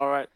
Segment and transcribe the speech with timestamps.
[0.00, 0.28] Alright.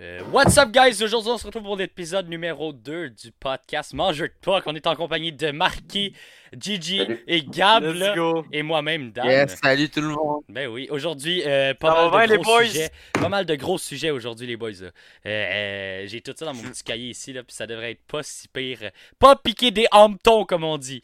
[0.00, 1.00] Euh, what's up, guys?
[1.00, 4.64] Aujourd'hui, on se retrouve pour l'épisode numéro 2 du podcast Mangeur de Puck.
[4.66, 6.12] On est en compagnie de Marquis,
[6.58, 7.24] Gigi Salut.
[7.28, 8.44] et Gab, Let's là, go.
[8.50, 9.26] et moi-même, Dan.
[9.26, 10.42] Yes, salut tout le monde.
[10.48, 12.64] Ben oui, aujourd'hui, euh, pas, Ça va mal de les gros boys?
[12.66, 14.70] sujets, pas mal de gros sujets aujourd'hui, les boys.
[14.80, 14.88] là.
[14.88, 14.90] Euh,
[15.28, 18.24] euh, J'ai tout ça dans mon petit cahier ici, là, puis ça devrait être pas
[18.24, 18.90] si pire.
[19.20, 21.00] Pas piquer des hameçons, comme on dit.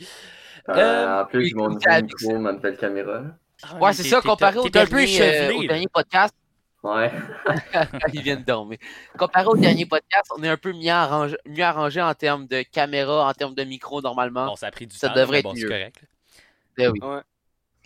[0.70, 2.22] Euh, Euh, en plus, mon écoute, nouveau Alex.
[2.24, 3.22] micro, ma nouvelle caméra.
[3.62, 5.62] Ah, Ouais, c'est t'es- ça, t'es- comparé au t'es un peu dernier, euh, échevelé, au
[5.62, 5.68] là.
[5.68, 6.34] dernier podcast.
[6.82, 7.10] Ouais.
[8.12, 8.78] Il vient de dormir.
[9.18, 12.62] Comparé au dernier podcast, on est un peu mieux arrangé, mieux arrangé en termes de
[12.62, 14.46] caméra, en termes de micro normalement.
[14.46, 15.68] Bon, ça a pris du Ça temps, devrait mais être bon, c'est mieux.
[15.68, 16.02] correct.
[16.76, 17.00] Ben oui.
[17.02, 17.20] Ouais.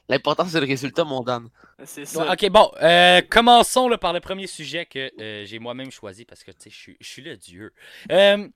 [0.08, 1.48] L'important, c'est le résultat, mon Dan.
[1.84, 2.24] C'est ça.
[2.26, 6.24] Ouais, ok, bon, euh, commençons là, par le premier sujet que euh, j'ai moi-même choisi
[6.26, 7.72] parce que tu sais, je suis- le dieu.
[8.10, 8.46] Euh,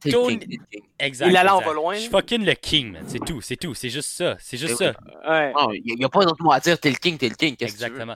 [0.00, 0.58] T'es le Tony-
[0.98, 1.28] exact.
[1.28, 3.04] Il allait en va loin, Je suis fucking le king, man.
[3.06, 3.74] C'est tout, c'est tout.
[3.74, 4.36] C'est juste ça.
[4.38, 4.94] C'est juste Eh ça.
[5.28, 5.52] Ouais.
[5.84, 6.80] Il n'y a, pas d'autre mot à dire.
[6.80, 7.54] T'es le king, t'es le king.
[7.56, 8.14] Qu'est-ce que tu veux?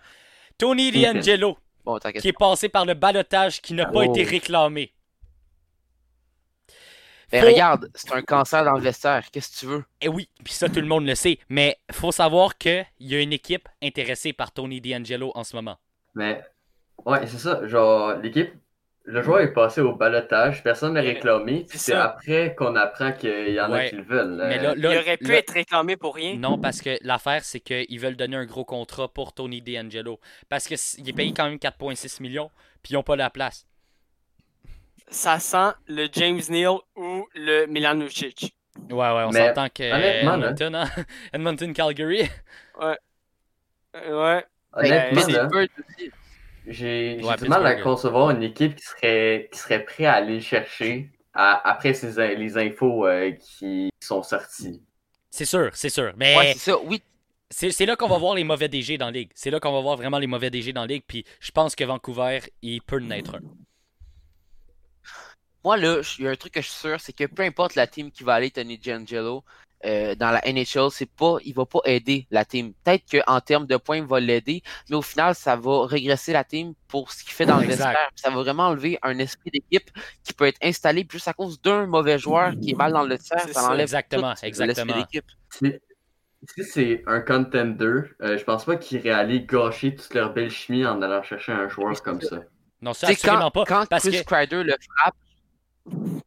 [0.59, 4.03] Tony D'Angelo, Bon, qui est passé par le balotage qui n'a pas Oh.
[4.15, 4.93] été réclamé.
[7.30, 9.29] Faut- regarde, c'est un cancer dans le vestiaire.
[9.33, 9.85] Qu'est-ce que tu veux?
[10.01, 11.38] Et oui, puis ça, tout le monde le sait.
[11.49, 15.77] Mais faut savoir qu'il y a une équipe intéressée par Tony D'Angelo en ce moment.
[16.15, 16.43] Mais,
[17.05, 17.66] ouais, c'est ça.
[17.66, 18.52] Genre, l'équipe,
[19.07, 21.66] le joueur est passé au balotage, personne n'a Ouais, réclamé.
[21.69, 23.87] c'est après qu'on apprend qu'il y en Ouais.
[23.87, 24.37] a qui le veulent.
[24.49, 26.37] Mais Euh, là, Il aurait pu là- être réclamé pour rien.
[26.37, 30.19] Non, parce que l'affaire, c'est qu'ils veulent donner un gros contrat pour Tony D'Angelo.
[30.49, 32.51] Parce qu'il est payé quand même 4,6 millions,
[32.83, 33.66] puis ils n'ont pas la place.
[35.09, 38.57] Ça sent le James Neal ou le Milan Lucic.
[38.91, 40.89] Ouais, ouais, on s'entend que Edmonton, hein?
[41.33, 42.23] Edmonton, Calgary.
[42.80, 42.95] Euh,
[43.95, 44.45] Ouais.
[44.73, 45.21] honnêtement,
[46.66, 50.34] J'ai Ouais, du mal à concevoir une équipe qui serait, qui serait prête à aller
[50.34, 54.82] le chercher à- après ces, les infos euh, qui sont sorties.
[55.30, 56.12] C'est sûr, c'est sûr.
[56.16, 56.79] Mais Ouais, c'est ça.
[56.84, 57.02] Oui,
[57.51, 59.30] c'est c'est là qu'on va voir les mauvais DG dans la ligue.
[59.34, 61.04] C'est là qu'on va voir vraiment les mauvais DG dans la ligue.
[61.06, 63.40] Puis je pense que Vancouver, il peut en être un.
[65.65, 67.75] Moi, là, il y a un truc que je suis sûr, c'est que peu importe
[67.75, 69.44] la team qui va aller Tony D'Angelo
[69.84, 72.72] euh, dans la NHL, c'est pas, il va pas aider la team.
[72.84, 76.45] Peut-être qu'en termes de points, il va l'aider, mais au final, ça va régresser la
[76.45, 78.11] team pour ce qu'il fait dans le vestiaire.
[78.15, 79.91] Ça va vraiment enlever un esprit d'équipe
[80.22, 83.11] qui peut être installé juste à cause d'un mauvais joueur qui est mal dans le
[83.11, 83.41] vestiaire.
[83.47, 83.71] C'est Ça ça.
[83.71, 84.97] enlève Exactement, tout exactement.
[84.97, 85.25] d'équipe.
[86.47, 90.84] Si, c'est un contender, euh, je pense pas qu'ils aller gâcher toute leur belle chimie
[90.84, 92.41] en allant chercher un joueur comme ça.
[92.83, 93.65] Non, c'est absolument quand, pas.
[93.65, 95.15] quand parce Chris que Kreider le frappe,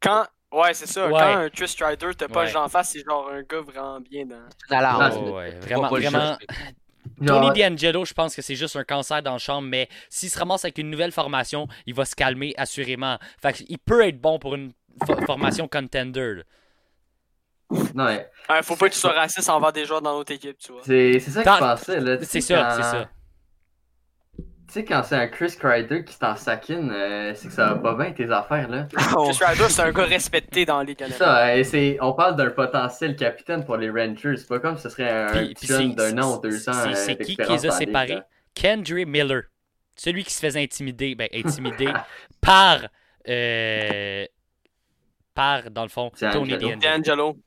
[0.01, 0.25] Quand.
[0.51, 1.07] Ouais, c'est ça.
[1.07, 1.11] Ouais.
[1.13, 2.51] Quand un Chris Strider t'as pas Ouais.
[2.51, 4.35] le en face, c'est genre un gars vraiment bien dans.
[4.69, 6.37] Ah, Oh, ouais, vraiment, le vraiment.
[7.25, 10.37] Tony D'Angelo, je pense que c'est juste un cancer dans la chambre, mais s'il se
[10.37, 13.17] ramasse avec une nouvelle formation, il va se calmer assurément.
[13.41, 14.71] Fait qu'il peut être bon pour une
[15.05, 16.35] fo- formation contender.
[16.35, 16.43] là.
[17.95, 20.57] non, mais Ouais, faut pas que tu sois raciste envers des joueurs dans notre équipe,
[20.59, 20.81] tu vois.
[20.85, 21.99] c'est c'est ça que je pensais.
[21.99, 22.17] là.
[22.23, 23.09] C'est ça, quand- c'est ça.
[24.67, 27.75] Tu sais, quand c'est un Chris Kreider qui t'en saquine, euh, c'est que ça va
[27.75, 28.85] pas bien tes affaires, là.
[28.91, 31.17] Chris Ryder, c'est un gars respecté dans les C'est Canadiens.
[31.17, 34.35] ça, c'est- on parle d'un potentiel capitaine pour les Rangers.
[34.35, 36.67] C'est pas comme si ce serait un Puis- petit puis jeune d'un an ou deux
[36.67, 36.73] ans.
[36.73, 38.19] c'est- euh, c'est qui qui les a séparés?
[38.55, 39.43] Kendry Miller,
[39.95, 41.29] celui qui se faisait intimider, ben
[41.85, 41.87] intimider
[42.41, 42.79] par,
[43.29, 44.25] euh,
[45.37, 46.11] par dans le fond.
[46.19, 47.37] Tony D'Angelo.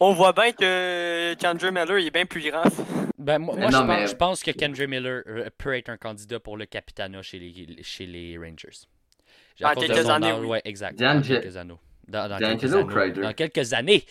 [0.00, 2.62] On, voit bien que Kendra Miller il est bien plus grand.
[3.18, 5.88] Ben, moi, moi, non, je, pense, mais- je pense que Kendry Miller euh, peut être
[5.88, 8.86] un candidat pour le capitana chez les, chez les Rangers.
[9.60, 10.46] Dans quelques son années, âge, oui.
[10.46, 10.96] ouais, exact.
[11.00, 11.74] D'Ange- Dans quelques années.
[12.06, 13.12] Dans, quelques années.
[13.22, 14.04] Dans quelques années.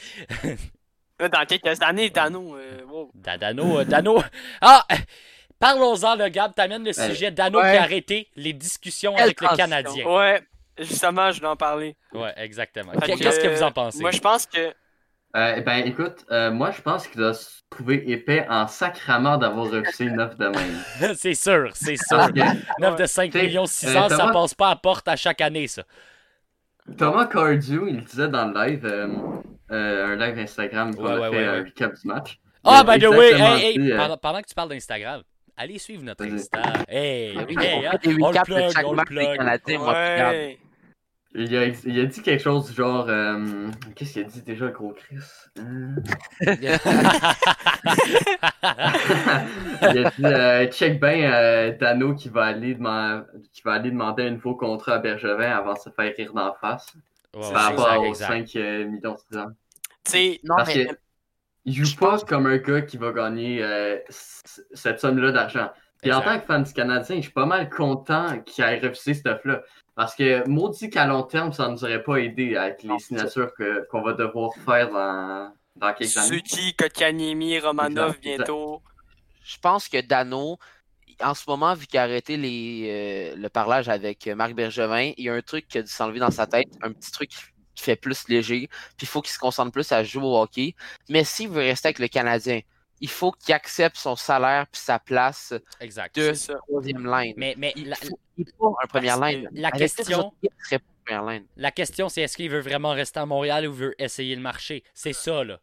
[1.20, 2.58] Dans quelques années, Dano.
[2.58, 3.12] euh, wow.
[3.16, 4.22] Da- Dano, euh, Dano.
[4.62, 4.86] Ah!
[5.58, 7.10] Parlons-en, le Gab, t'amènes le Ouais.
[7.10, 7.72] sujet Dano Ouais.
[7.72, 9.56] qui a arrêté les discussions Quelle avec le.
[9.56, 10.06] Canadien.
[10.06, 10.42] Ouais,
[10.80, 11.96] justement, je voulais en parler.
[12.14, 12.92] Ouais, exactement.
[12.94, 14.00] Qu'est-ce que vous en euh, pensez?
[14.02, 14.74] Moi, je pense que.
[15.36, 19.70] Euh, ben écoute, euh, moi je pense qu'il doit se trouver épais en sacrament d'avoir
[19.70, 21.16] refusé une offre de même.
[21.16, 22.18] c'est sûr, c'est sûr.
[22.18, 25.08] Parce que 9 de 5 T'sais, millions 600, euh, ça Thomas- passe pas à porte
[25.10, 25.84] à chaque année, ça.
[26.98, 29.08] Thomas Cardew, il disait dans le live, euh,
[29.72, 31.60] euh, un live Instagram qu'on Ouais, a ouais, fait ouais, un ouais.
[31.66, 32.40] recap du match.
[32.64, 35.22] Ah, a by the way, hey, hey, dit, euh, pendant, pendant que tu parles d'Instagram,
[35.58, 36.24] allez suivre notre.
[36.26, 36.62] Insta.
[36.88, 39.16] Hey, oui, hey, on hein, fait des on le plug, chaque on le match des
[39.16, 39.38] plug.
[39.78, 40.32] Gab.
[40.32, 40.58] Ouais.
[41.40, 43.06] Il a, il a dit quelque chose du genre.
[43.10, 45.18] euh, Qu'est-ce qu'il a dit déjà, le gros Chris?
[45.60, 45.96] Euh,
[49.82, 53.92] Il a dit euh, check bien euh, Dano qui va, aller deman- qui va aller
[53.92, 56.94] demander un nouveau contrat à Bergevin avant de se faire rire d'en face.
[57.36, 58.48] Ouais, par rapport exact, aux exact.
[58.54, 59.52] 5 euh, millions de saisons.
[60.06, 60.92] Tu sais, Non, Parce mais que
[61.66, 65.70] il joue pas comme un gars qui va gagner euh, cette somme-là d'argent.
[66.02, 69.14] Puis en tant que fan du Canadien, je suis pas mal content qu'il ait refusé
[69.16, 69.62] cette offre-là.
[69.96, 73.88] Parce que maudit qu'à long terme, ça nous aurait pas aidé avec les signatures que-
[73.90, 76.28] qu'on va devoir faire dans, dans quelques années.
[76.28, 78.82] Suzuki, Kotkaniemi, Romanov Exact, bientôt.
[79.44, 80.60] je pense que Dano,
[81.20, 85.26] en ce moment, vu qu'il a arrêté les, euh, le parlage avec Marc Bergevin, il
[85.26, 87.32] y a un truc qui a dû s'enlever dans sa tête, un petit truc
[87.74, 88.68] qui fait plus léger,
[88.98, 90.76] puis il faut qu'il se concentre plus à jouer au hockey.
[91.10, 92.60] Mais s'il veut rester avec le Canadien,
[93.02, 96.16] il faut qu'il accepte son salaire puis sa place Exact.
[96.16, 96.34] de
[96.68, 97.34] troisième line.
[97.38, 99.50] Mais, mais il la, faut il faut un première line.
[99.54, 101.46] la Avec question- autres line.
[101.56, 104.84] la question, c'est est-ce qu'il veut vraiment rester à Montréal ou veut essayer le marché?
[104.94, 105.60] C'est ça, là.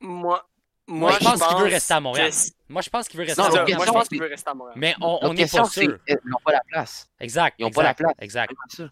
[0.00, 0.44] Moi,
[0.88, 2.30] moi, Moi, je pense qu'il veut rester à Montréal.
[2.68, 3.66] Moi, je pense qu'il veut rester Non, à Montréal.
[3.66, 4.78] Moi, je question, pense qu'il c'est- veut rester à Montréal.
[4.78, 5.98] Mais on on L'autre n'est question, pas sûr.
[6.08, 7.08] ils n'ont pas la place.
[7.20, 7.54] Exact.
[7.58, 8.12] Ils ont pas la place.
[8.18, 8.52] Exact.
[8.76, 8.82] Que-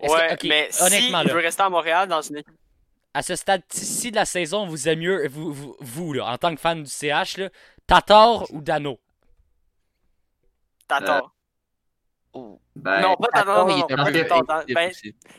[0.00, 2.54] Ouais, mais honnêtement, s'il là, veut rester à Montréal dans une équipe.
[3.14, 6.54] À ce stade-ci de la saison, vous aimez mieux, vous, vous, vous, là, en tant
[6.54, 7.48] que fan du CH, là,
[7.86, 8.98] Tatar ou Dano?
[10.88, 11.20] T'as Euh.
[12.36, 12.60] Oh.
[12.74, 14.58] Ben, non, pas Tatar, Tatar, non, il non, Tatar.
[14.58, 14.92] impossible Ben,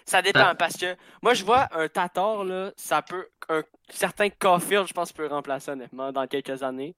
[0.06, 4.88] ça dépend parce que moi je vois un Tatar là, ça peut un certain Caulfield,
[4.88, 6.96] je pense peut remplacer honnêtement dans quelques années.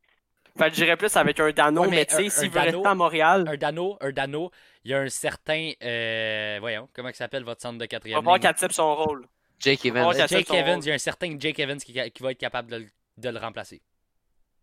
[0.55, 2.77] Fait que j'irais plus avec un Dano, Ouais, mais mais tu sais s'il veut Dano-
[2.83, 4.51] rester à Montréal, Un Dano, un Dano,
[4.83, 5.71] il y a un certain.
[5.81, 8.41] euh, voyons, comment il s'appelle votre centre de va quatrième falloir ligne?
[8.41, 9.27] qu'il accepte son rôle.
[9.59, 10.07] Jake Evans.
[10.07, 12.69] Ouais, Jake Evans, il y a un certain Jake Evans qui, qui va être capable
[12.71, 12.87] de, le-
[13.17, 13.81] de le remplacer.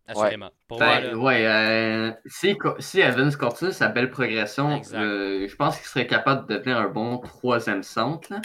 [0.07, 0.51] Assurément.
[0.69, 2.55] Pour moi, Ben, là, ouais, euh, si,
[3.01, 7.19] Evans continue sa belle progression, euh, je pense qu'il serait capable de devenir un bon
[7.19, 8.31] troisième centre.
[8.33, 8.41] là.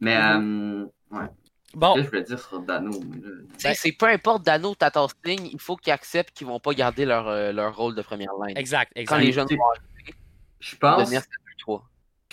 [0.00, 0.82] Mais, Mhm.
[1.12, 1.26] euh, ouais,
[1.74, 2.90] bon, là, je vais dire sur Dano.
[3.56, 6.74] sais, C'est peu importe Dano ou Tatar Sting, il faut qu'ils acceptent qu'ils vont pas
[6.74, 8.56] garder leur, euh, leur rôle de première line.
[8.58, 9.18] exact, Quand exact.
[9.20, 10.14] les jeunes vont arriver,
[10.60, 11.34] Je pense, devenir 3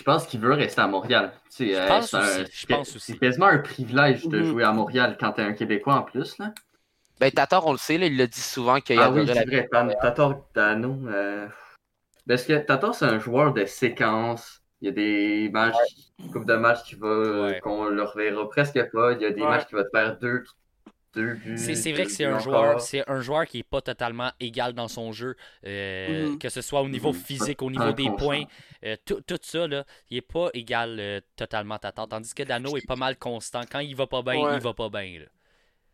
[0.02, 1.30] je pense qu'il veut rester à Montréal.
[1.44, 4.46] Tu sais, Je euh, pense un- aussi, je pense c'est quasiment un privilège de Mhm.
[4.46, 6.36] jouer à Montréal quand t'es un Québécois en plus.
[6.38, 6.52] Là.
[7.20, 9.44] Ben, Tatar, on le sait, là, il l'a dit souvent qu'il Ah oui, adorait c'est
[9.70, 10.98] la vrai, Tatar Dano.
[11.06, 11.46] euh,
[12.26, 14.60] Parce que Tatar, c'est un joueur de séquence.
[14.80, 15.76] Il y a des matchs,
[16.18, 17.60] une couple de matchs qui va, Ouais.
[17.60, 19.12] qu'on le reverra presque pas.
[19.12, 19.48] Il y a des Ouais.
[19.48, 20.42] matchs qui vont te faire deux.
[21.56, 24.88] C'est vrai que c'est un joueur, c'est un joueur qui est pas totalement égal dans
[24.88, 25.36] son jeu,
[25.66, 26.38] euh, Mhm.
[26.38, 27.14] que ce soit au niveau Mhm.
[27.14, 28.44] physique, au niveau des points,
[28.84, 32.76] euh, tout, tout ça là, il est pas égal euh, totalement Tatar, tandis que Dano
[32.76, 33.62] est pas mal constant.
[33.70, 34.54] Quand il va pas bien, Ouais.
[34.56, 35.20] il va pas bien.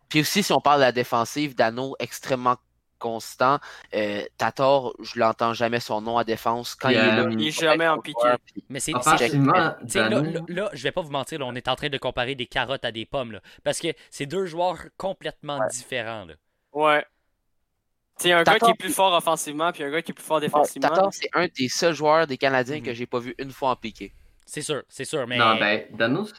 [0.08, 2.56] Puis aussi, si on parle de la défensive, Dano, extrêmement
[2.98, 3.58] constant.
[3.94, 6.74] Euh, Tatar, je l'entends jamais son nom à défense.
[6.74, 8.20] Quand il est là, Il est jamais en piqué.
[8.68, 11.76] Mais c'est c'est- là, là, là, je vais pas vous mentir, là, on est en
[11.76, 13.32] train de comparer des carottes à des pommes.
[13.32, 16.24] Là, parce que c'est deux joueurs complètement différents.
[16.26, 16.34] Là.
[16.72, 17.04] Ouais.
[18.18, 20.40] Sais, un gars qui est plus fort offensivement, puis un gars qui est plus fort
[20.40, 20.88] défensivement.
[20.88, 22.82] Tatar, c'est un des seuls joueurs des Canadiens Mhm.
[22.82, 24.12] que j'ai pas vu une fois en piqué.
[24.44, 25.24] C'est sûr, c'est sûr.
[25.28, 26.34] Mais Non, ben, Dano, c'est-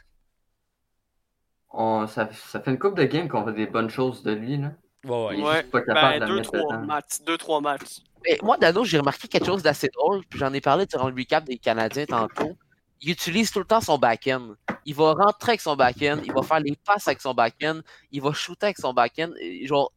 [1.70, 4.56] on, ça, ça fait une couple de games qu'on fait des bonnes choses de lui.
[4.58, 4.72] Là.
[5.04, 5.42] Ouais, ouais.
[5.42, 7.20] Ouais, pas Ben, de deux, trois matchs.
[7.26, 8.00] Deux, trois matchs.
[8.24, 11.14] Mais moi, Dano, j'ai remarqué quelque chose d'assez drôle, puis j'en ai parlé durant le
[11.14, 12.56] recap des Canadiens tantôt.
[13.00, 14.54] Il utilise tout le temps son back-end.
[14.84, 17.80] Il va rentrer avec son back-end, il va faire les passes avec son back-end,
[18.12, 19.30] il va shooter avec son back-end.
[19.62, 19.90] Genre,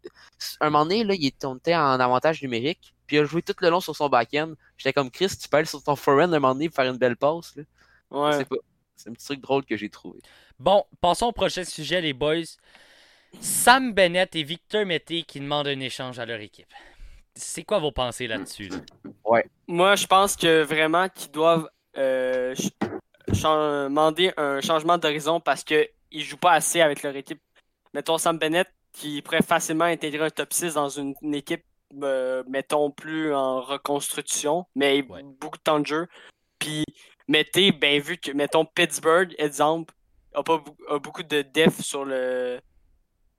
[0.61, 3.69] un moment donné, là, il était en avantage numérique, puis il a joué tout le
[3.69, 4.53] long sur son back-end.
[4.77, 6.97] J'étais comme Chris, tu peux aller sur ton forehand un moment donné pour faire une
[6.97, 7.57] belle passe.
[7.57, 7.63] Là.
[8.11, 8.45] Ouais.
[8.95, 10.19] C'est un petit truc drôle que j'ai trouvé.
[10.59, 12.43] Bon, passons au prochain sujet, les boys.
[13.39, 16.67] Sam Bennett et Victor Mété qui demandent un échange à leur équipe.
[17.35, 18.69] C'est quoi vos pensées là-dessus?
[18.69, 19.41] là?
[19.67, 22.53] Moi, je pense que vraiment qu'ils doivent euh,
[23.27, 27.41] demander un changement d'horizon parce qu'ils ne jouent pas assez avec leur équipe.
[27.93, 31.63] Mettons Sam Bennett qui pourrait facilement intégrer un top 6 dans une, une équipe,
[32.03, 35.21] euh, mettons, plus en reconstruction, mais Ouais.
[35.23, 36.07] beaucoup de temps de jeu.
[36.59, 36.85] Puis,
[37.27, 39.93] mettez, ben, vu que, mettons, Pittsburgh, exemple,
[40.35, 42.59] a, pas, a beaucoup de def sur le,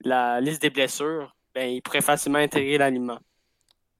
[0.01, 3.19] la liste des blessures, ben, il pourrait facilement intégrer l'aliment.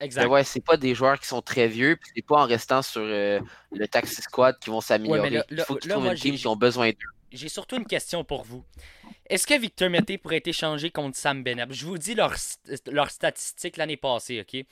[0.01, 0.23] Exact.
[0.25, 2.83] Mais ouais, c'est pas des joueurs qui sont très vieux, puis c'est pas en restant
[2.83, 3.41] sur euh,
[3.73, 5.21] le Taxi Squad qui vont s'améliorer.
[5.21, 6.97] Ouais, mais là- Il faut qu'ils trouvent une team qui ont besoin d'eux.
[7.33, 8.65] J'ai surtout une question pour vous.
[9.29, 11.73] Est-ce que Victor Mété pourrait être échangé contre Sam Bennett?
[11.73, 12.35] Je vous dis leurs
[12.91, 14.65] leur statistiques l'année passée, OK?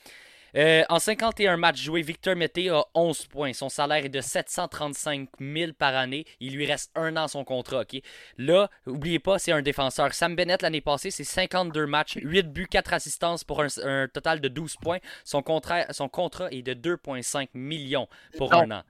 [0.54, 3.52] Euh, en 51 matchs joués, Victor Mété a 11 points.
[3.54, 6.26] Son salaire est de 735 000 par année.
[6.40, 8.00] Il lui reste un an son contrat, OK?
[8.36, 10.12] Là, oubliez pas, c'est un défenseur.
[10.12, 14.40] Sam Bennett, l'année passée, c'est 52 matchs, 8 buts, 4 assistances pour un, un total
[14.40, 14.98] de 12 points.
[15.24, 18.58] Son contrat, son contrat est de 2,5 millions pour Non.
[18.62, 18.82] un an.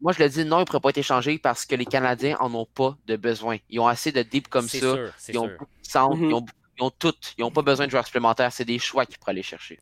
[0.00, 2.36] Moi, je le dis, non, il ne pourrait pas être échangé parce que les Canadiens
[2.40, 3.58] en ont pas de besoin.
[3.70, 4.78] Ils ont assez de deep comme ça.
[4.78, 5.58] Sûr, Ils ont sûr.
[5.58, 6.30] beaucoup de Mhm.
[6.30, 6.46] ils, ont,
[6.78, 7.14] ils ont tout.
[7.38, 8.52] Ils n'ont pas besoin de joueurs supplémentaires.
[8.52, 9.78] C'est des choix qu'ils pourraient aller chercher.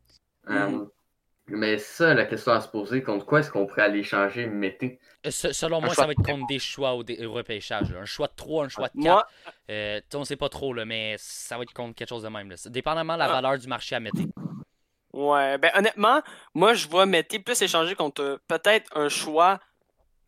[0.49, 0.85] Euh.
[1.51, 4.99] Mais ça, la question à se poser, contre quoi est-ce qu'on pourrait aller changer Mété?
[5.27, 7.91] Euh, se- Selon Un moi, ça va être contre des choix au, dé- au repêchage.
[7.93, 8.01] là.
[8.01, 9.05] Un choix de 3, un choix de 4.
[9.05, 9.27] Moi,
[9.71, 12.49] Euh, on sait pas trop, là, mais ça va être contre quelque chose de même.
[12.51, 12.57] Là.
[12.67, 13.33] Dépendamment de la Ah.
[13.41, 14.21] valeur du marché à mettre.
[15.13, 16.23] Ouais, ben honnêtement,
[16.55, 19.59] moi je vois Mété plus échanger contre euh, peut-être un choix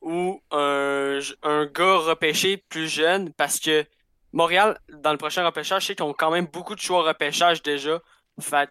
[0.01, 3.85] ou un, un gars repêché plus jeune parce que
[4.33, 7.05] Montréal, dans le prochain repêchage, je sais qu'ils ont quand même beaucoup de choix au
[7.05, 8.01] repêchage déjà.
[8.41, 8.69] Fait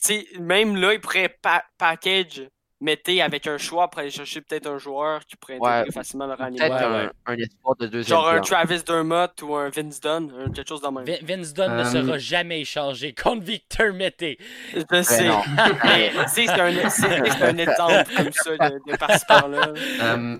[0.00, 2.48] sais, même là, ils pourraient pa- package
[2.82, 5.68] Mété avec un choix pour aller chercher peut-être un joueur qui pourrait Ouais.
[5.70, 6.72] intégrer facilement le running Peut-être.
[6.76, 7.10] Ouais, un, ouais.
[7.26, 8.40] un espoir de deuxième Genre un.
[8.40, 11.04] Travis Dermott ou un Vince Dunn, un- quelque chose dans le même.
[11.04, 14.38] Vin- Vince Dunn ne Euh, sera jamais échangé contre Victor Mété.
[14.72, 15.28] Je sais.
[15.28, 15.42] non.
[15.84, 19.72] Mais tu sais, c'est un, un exemple comme ça de, de par-ci par-là.
[20.00, 20.38] Euh,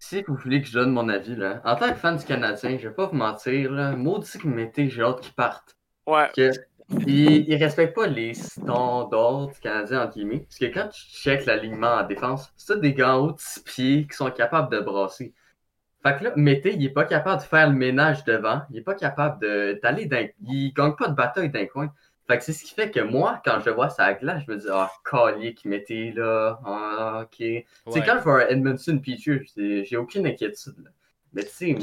[0.00, 2.78] si vous voulez que je donne mon avis, là, en tant que fan du Canadien,
[2.82, 5.76] je vais pas vous mentir, là, maudit que mettez, j'ai hâte qu'ils partent.
[6.04, 6.28] Ouais.
[6.34, 6.50] Que,
[7.06, 10.40] ils, ils respectent pas les standards du Canadien, entre guillemets.
[10.40, 13.62] Parce que quand tu checkes l'alignement en défense, c'est des gars en haut de six
[13.62, 15.32] pieds qui sont capables de brasser.
[16.02, 18.62] Fait que là, Mété, il est pas capable de faire le ménage devant.
[18.70, 20.26] Il est pas capable de- d'aller d'un.
[20.42, 21.92] Il gagne pas de bataille d'un coin.
[22.26, 24.56] Fait que c'est ce qui fait que moi, quand je vois la glace, je me
[24.58, 26.58] dis, ah, collier qui Mété là.
[26.64, 27.36] Ah, ok.
[27.38, 28.02] C'est Ouais.
[28.04, 30.74] quand je vois Edmondson j'ai j'ai aucune inquiétude.
[30.84, 30.90] là.
[31.32, 31.76] Mais tu sais,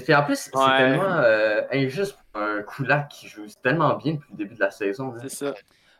[0.00, 0.76] puis en plus, c'est Ouais.
[0.78, 4.70] tellement euh, injuste pour un Kulak qui joue tellement bien depuis le début de la
[4.70, 5.12] saison.
[5.12, 5.20] là.
[5.22, 5.54] C'est ça.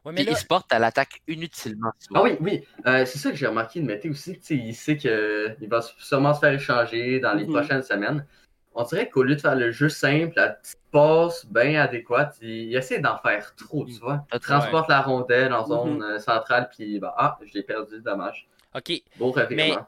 [0.05, 1.93] Ouais, mais là, il se porte à l'attaque inutilement.
[1.99, 2.21] souvent.
[2.21, 4.33] Ah oui, oui, euh, c'est ça que j'ai remarqué de Mété aussi.
[4.39, 7.53] tu sais, Il sait qu'il va sûrement se faire échanger dans les Mhm.
[7.53, 8.27] prochaines semaines.
[8.75, 12.49] On dirait qu'au lieu de faire le jeu simple, la petite passe bien adéquate, il,
[12.71, 14.25] il essaie d'en faire trop, tu vois.
[14.33, 16.03] Il transporte la rondelle en zone Mhm.
[16.03, 18.49] euh, centrale, puis bah, ah, je l'ai perdu, dommage.
[18.75, 19.87] ok, Beau revirement.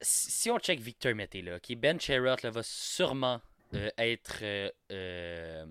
[0.00, 3.40] Si on check Victor Mété, là, ok, Ben Sherrod là, va sûrement
[3.74, 4.38] euh, être.
[4.42, 5.66] euh, euh,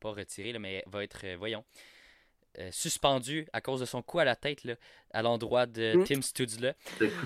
[0.00, 1.62] pas retiré, là, mais va être, euh, voyons,
[2.58, 4.74] euh, suspendu à cause de son coup à la tête là,
[5.12, 6.04] à l'endroit de Mm.
[6.04, 6.72] Tim Studzla.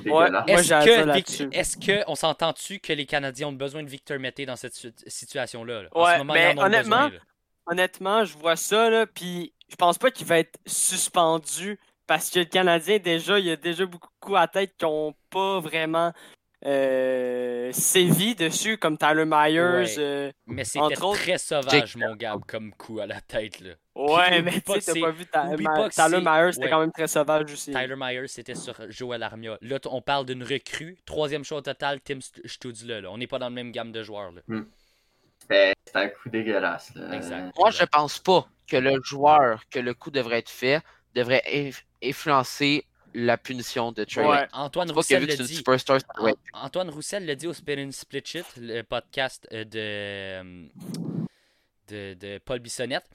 [0.06, 0.28] Ouais.
[0.48, 4.44] Est-ce à que, est-ce que on s'entend-tu que les Canadiens ont besoin de Victor Mété
[4.44, 5.82] dans cette situ- situation-là?
[5.84, 5.88] là?
[5.92, 7.24] En Ouais, ce moment, mais ils en ont honnêtement, besoin, là.
[7.66, 12.40] Honnêtement, je vois ça, là, puis je pense pas qu'il va être suspendu parce que
[12.40, 15.60] le Canadien, déjà, il y a déjà beaucoup de coups à tête qui ont pas
[15.60, 16.12] vraiment
[16.66, 19.60] euh, sévi dessus, comme Tyler Myers.
[19.60, 19.94] Ouais.
[19.98, 23.60] euh, Mais c'était autres, très sauvage, mon gars, comme coup à la tête.
[23.60, 23.72] Là.
[23.94, 26.52] Ouais, mais pas tu que sais, t'as c'est- pas vu Ta- pas Tyler c'est- Myers,
[26.52, 26.70] c'était ouais.
[26.70, 27.70] quand même très sauvage aussi.
[27.70, 29.58] Tyler Myers, c'était sur Joel Armia.
[29.60, 30.96] Là, on parle d'une recrue.
[31.04, 33.02] Troisième choix au total, Tim St- Studzla.
[33.02, 33.10] Là.
[33.10, 34.32] On n'est pas dans le même gamme de joueurs.
[34.32, 34.40] Là.
[35.40, 36.94] C'était c'était un coup dégueulasse.
[36.94, 37.14] Là.
[37.14, 37.52] Exact.
[37.58, 40.80] Moi, je pense pas que le joueur, que le coup devrait être fait,
[41.14, 41.42] devrait
[42.04, 42.84] influencer
[43.14, 44.26] la punition de Trey.
[44.26, 44.46] Ouais.
[44.52, 45.56] Antoine Roussel une dit.
[45.56, 46.00] superstar,
[46.52, 50.66] Antoine Roussel l'a dit au Spin and Split Shit, le podcast euh, de, euh,
[51.88, 53.08] de, de Paul Bissonnette.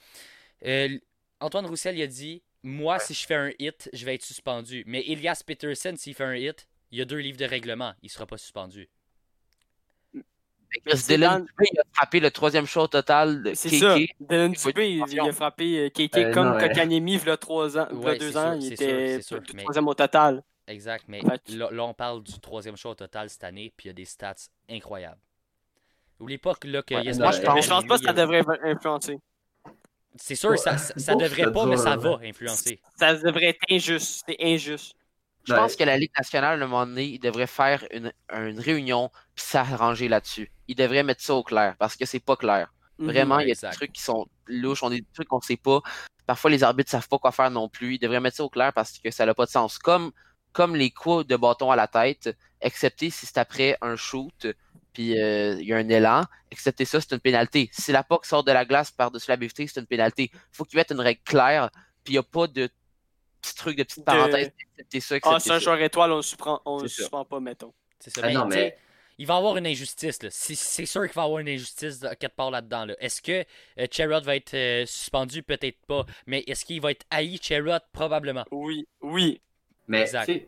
[0.66, 0.98] Euh,
[1.42, 4.84] Antoine Roussel il a dit Moi, si je fais un hit, je vais être suspendu.
[4.88, 7.94] Mais Elias Peterson, s'il fait un hit, il y a deux livres de règlement.
[8.02, 8.88] Il sera pas suspendu.
[10.86, 13.96] Chris Dylan dans- Dubé, il a frappé le troisième show au total de C'est ça.
[14.20, 16.68] Dylan Dubé, il, a frappé euh, KK Euh, comme non, ouais.
[16.68, 18.54] Kokanemi il y a trois ans, il y a Ouais, deux ans.
[18.54, 20.44] sûr, il c'est était sûr, mais- troisième au total.
[20.68, 23.88] Exact, mais là, là, on parle du troisième choix au total cette année, puis il
[23.88, 24.36] y a des stats
[24.70, 25.18] incroyables.
[26.20, 28.04] N'oubliez pas que là, que Ouais, Jesper moi, je Frederick, Mais je pense pas que
[28.06, 29.18] ça devrait influencer.
[30.16, 32.80] C'est sûr, ça, ça, ça devrait pas, mais ça va influencer.
[32.98, 34.24] Ça devrait être injuste.
[34.28, 34.96] C'est injuste.
[35.50, 35.60] Je Ouais.
[35.60, 39.10] pense que la Ligue nationale, à un moment donné, il devrait faire une, une réunion
[39.36, 40.52] puis s'arranger là-dessus.
[40.68, 42.72] Il devrait mettre ça au clair parce que c'est pas clair.
[43.00, 43.70] Vraiment, Ouais, il y a exact.
[43.72, 45.82] des trucs qui sont louches, on a des trucs qu'on sait pas.
[46.26, 47.96] Parfois, les arbitres savent pas quoi faire non plus.
[47.96, 49.78] Ils devraient mettre ça au clair parce que ça n'a pas de sens.
[49.80, 50.12] Comme,
[50.52, 52.30] comme les coups de bâton à la tête,
[52.62, 54.48] excepté si c'est après un shoot,
[54.94, 57.70] puis euh, il y a un élan, excepté ça, c'est une pénalité.
[57.72, 60.30] Si la POC sort de la glace par-dessus la BFT, c'est une pénalité.
[60.52, 61.70] faut qu'il mette une règle claire,
[62.04, 62.70] puis il n'y a pas de
[63.42, 65.60] petits trucs, de petites De- parenthèses, excepté ça, Ah, c'est un ça.
[65.60, 67.74] joueur étoile, on le suspend, on C'est suspend pas, mettons.
[68.00, 68.22] C'est ça.
[68.24, 68.50] Ah mais, non,
[69.18, 70.24] il va y avoir une injustice.
[70.24, 70.30] là.
[70.32, 72.86] C'est c'est sûr qu'il va y avoir une injustice de- quelque part là-dedans.
[72.86, 72.96] Là.
[73.00, 73.44] Est-ce que
[73.80, 75.44] euh, Sherrod va être euh, suspendu?
[75.44, 76.06] Peut-être pas.
[76.26, 78.46] Mais est-ce qu'il va être haï, Sherrod Probablement.
[78.52, 79.42] Oui, oui.
[79.88, 80.26] Mais Exact.
[80.28, 80.48] tu sais,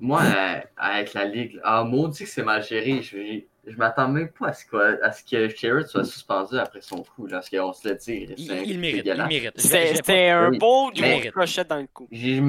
[0.00, 3.00] moi, euh, avec la Ligue, ah, maudit que c'est mal géré.
[3.00, 6.80] Je, je m'attends même pas à ce, que- à ce que Sherrod soit suspendu après
[6.80, 7.26] son coup.
[7.26, 8.26] Là, parce qu'on se le dit.
[8.36, 9.02] Il, c'est un il coup mérite.
[9.06, 9.60] Il mérite.
[9.60, 10.58] C'était un Oui.
[10.58, 12.08] beau Mais- gros crochet dans le cou.
[12.10, 12.42] J'ai-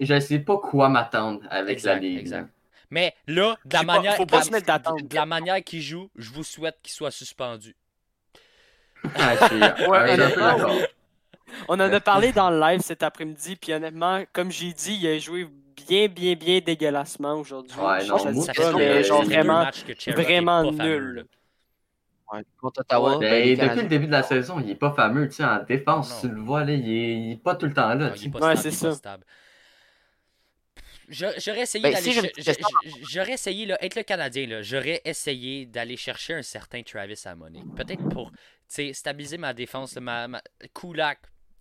[0.00, 2.18] Je sais pas quoi m'attendre avec Exact, la Ligue.
[2.18, 2.40] exact.
[2.42, 2.48] là.
[2.90, 5.06] Mais là, de la pas- manière, faut pas de se la- mettre d'attente.
[5.08, 7.74] de la manière qu'il joue, je vous souhaite qu'il soit suspendu.
[9.16, 9.34] Ah,
[9.88, 10.56] Ouais, honnêtement.
[11.68, 15.06] On en a parlé dans le live cet après-midi, puis honnêtement, comme j'ai dit, il
[15.08, 15.48] a joué
[15.88, 17.78] bien, bien, bien dégueulassement aujourd'hui.
[17.78, 19.64] Ouais, Je non, ça pas, mais genre vraiment,
[20.06, 21.26] vraiment nul.
[22.32, 25.28] Ouais, contre Ottawa, Ben, ben, depuis le début de la saison, il est pas fameux.
[25.28, 26.20] Tu sais, en défense, Non.
[26.20, 28.10] tu le vois, là, il, est, il est pas tout le temps là.
[28.10, 28.92] Non, il est pas Ouais, stable, c'est ça.
[28.94, 29.24] stable.
[31.08, 32.20] Je- J'aurais essayé Ben, d'aller si
[33.10, 37.64] j'aurais essayé là, être le Canadien là, j'aurais essayé d'aller chercher un certain Travis Harmonic.
[37.74, 38.36] Peut-être pour tu
[38.68, 40.42] sais, stabiliser ma défense, là, ma, ma-
[40.74, 41.20] Kulak,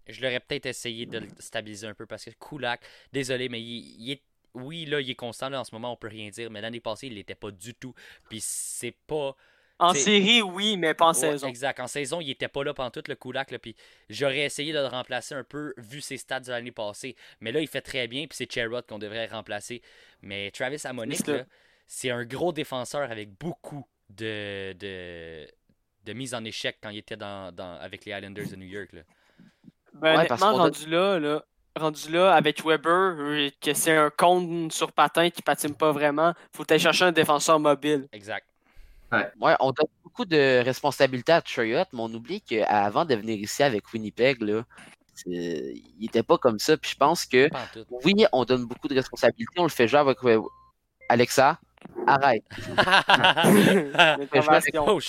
[0.09, 2.81] je l'aurais peut-être essayé de le stabiliser un peu parce que Kulak,
[3.13, 4.21] désolé mais il, il est
[4.53, 6.79] oui là, il est constant là, en ce moment, on peut rien dire, mais l'année
[6.79, 7.93] passée, il l'était pas du tout.
[8.29, 9.35] Puis c'est pas
[9.79, 11.47] En série, oui, mais pas en Ouais, saison.
[11.47, 11.79] Exact.
[11.79, 13.51] En saison, il était pas là pendant tout le Kulak.
[13.51, 13.75] Là, puis
[14.09, 17.15] j'aurais essayé de le remplacer un peu vu ses stats de l'année passée.
[17.41, 18.25] Mais là, il fait très bien.
[18.25, 19.83] Puis c'est Cherrod qu'on devrait remplacer.
[20.23, 21.19] Mais Travis Amonic,
[21.85, 25.47] C'est un gros défenseur avec beaucoup de, de,
[26.05, 28.93] de mise en échec quand il était dans, dans- avec les Islanders de New York.
[28.93, 29.01] Là.
[30.01, 31.43] Ben, Ouais, parce honnêtement, qu'on a- rendu là, là,
[31.77, 36.33] rendu là, avec Weber, euh, que c'est un cône sur patin qui patine pas vraiment,
[36.55, 38.07] faut aller chercher un défenseur mobile.
[38.11, 38.45] Exact.
[39.11, 43.63] Ouais, on donne beaucoup de responsabilités à Treyot, mais on oublie qu'avant de venir ici
[43.63, 44.63] avec Winnipeg, là,
[45.25, 46.75] il était pas comme ça.
[46.77, 47.49] Puis je pense que
[48.03, 49.59] oui, on donne beaucoup de responsabilités.
[49.59, 50.41] On le fait jouer avec euh,
[51.09, 51.59] Alexa.
[52.05, 52.43] Arrête.
[54.75, 54.99] Oh.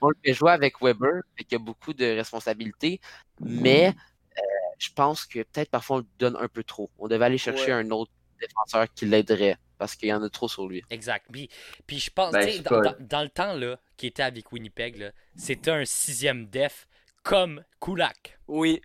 [0.00, 3.00] On le fait jouer avec Weber, fait qu'il y a beaucoup de responsabilités,
[3.40, 3.94] mais
[4.38, 4.42] euh,
[4.78, 6.90] je pense que peut-être parfois on le donne un peu trop.
[6.98, 7.80] On devait aller chercher Ouais.
[7.84, 8.10] un autre
[8.40, 10.82] défenseur qui l'aiderait parce qu'il y en a trop sur lui.
[10.90, 11.26] Exact.
[11.30, 11.48] Puis,
[11.86, 15.70] puis je pense, Ben, dans, dans- dans le temps là, qui était avec Winnipeg, c'était
[15.70, 16.86] un sixième def
[17.22, 18.38] comme Kulak.
[18.48, 18.80] Oui.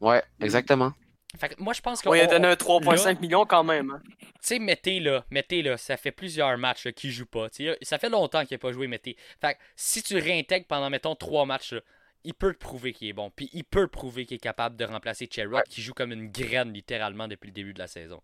[0.00, 0.92] Ouais, exactement.
[1.38, 3.46] Fait que moi, je pense qu'on On lui a donné on- un 3,5 là, millions
[3.46, 3.90] quand même.
[3.90, 4.02] hein.
[4.20, 7.48] Tu sais, Mété, là, Mété, là, ça fait plusieurs matchs qu'il joue pas.
[7.82, 9.16] Ça fait longtemps qu'il n'a pas joué Mété.
[9.40, 11.80] Fait que si tu réintègres pendant, mettons, trois matchs, là,
[12.26, 13.30] il peut te prouver qu'il est bon.
[13.34, 16.72] Puis il peut prouver qu'il est capable de remplacer Cherrod, qui joue comme une graine,
[16.72, 18.22] littéralement, depuis le début de la saison.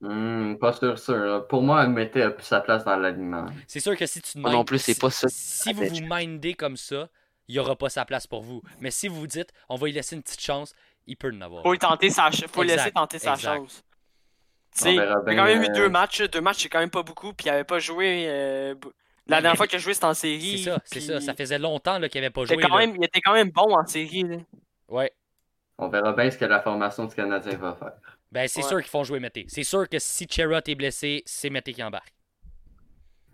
[0.00, 1.46] Hmm, pas sûr, sûr.
[1.48, 3.46] Pour moi, elle mettait plus sa place dans l'alignement.
[3.68, 5.28] C'est sûr que si tu te Moi non plus, c'est si- pas ça.
[5.30, 7.08] Si vous vous mindez comme ça,
[7.48, 8.62] il n'y aura pas sa place pour vous.
[8.80, 10.74] Mais si vous vous dites, on va lui laisser une petite chance,
[11.06, 11.62] il peut en avoir.
[11.62, 13.56] Faut, lui tenter sa faut Exact, laisser tenter sa exact.
[13.56, 13.84] chance.
[14.74, 16.22] Tu sais, il a quand même eu euh, deux matchs.
[16.22, 17.32] Deux matchs, c'est quand même pas beaucoup.
[17.32, 18.24] Puis il avait pas joué.
[18.28, 18.74] euh,
[19.36, 20.58] La dernière fois qu'il a joué, c'était en série.
[20.58, 21.20] C'est ça, c'est puis ça.
[21.20, 22.56] Ça faisait longtemps là, qu'il n'avait pas joué.
[22.62, 22.86] quand là.
[22.86, 24.22] même- il était quand même bon en série.
[24.24, 24.36] là.
[24.88, 25.12] Ouais.
[25.78, 27.92] On verra bien ce que la formation du Canadien va faire.
[28.30, 28.68] Ben, c'est Ouais.
[28.68, 29.44] sûr qu'ils font jouer Mété.
[29.48, 32.12] C'est sûr que si Cherrod est blessé, c'est Mété qui embarque.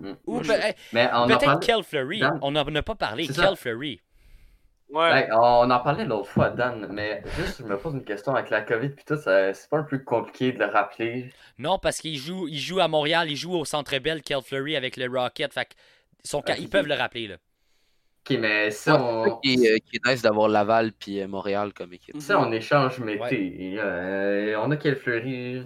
[0.00, 0.12] Hmm.
[0.26, 2.22] Ou Moi, pe- je- hey, peut-être Kel Fleury.
[2.42, 3.26] On n'en a pas parlé.
[3.26, 3.56] Kel ça.
[3.56, 4.00] Fleury.
[4.90, 5.28] Ouais.
[5.32, 8.62] On en parlait l'autre fois, Dan, mais juste, je me pose une question avec la
[8.62, 11.30] COVID puis tout, ça- c'est pas un peu compliqué de le rappeler?
[11.58, 14.76] Non, parce qu'il joue, il joue à Montréal, il joue au Centre Bell, Kel Fleury
[14.76, 15.52] avec le Rocket.
[15.52, 15.74] Fait que
[16.24, 16.60] ils, sont ca- Ok.
[16.60, 17.28] ils peuvent le rappeler.
[17.28, 17.36] Là.
[18.30, 21.20] Ok, mais si Ouais, on, c'est ça qui, euh, qui est nice d'avoir Laval puis
[21.20, 22.18] euh, Montréal comme équipe.
[22.18, 25.62] si on échange Mété, euh, on a quel Fleury.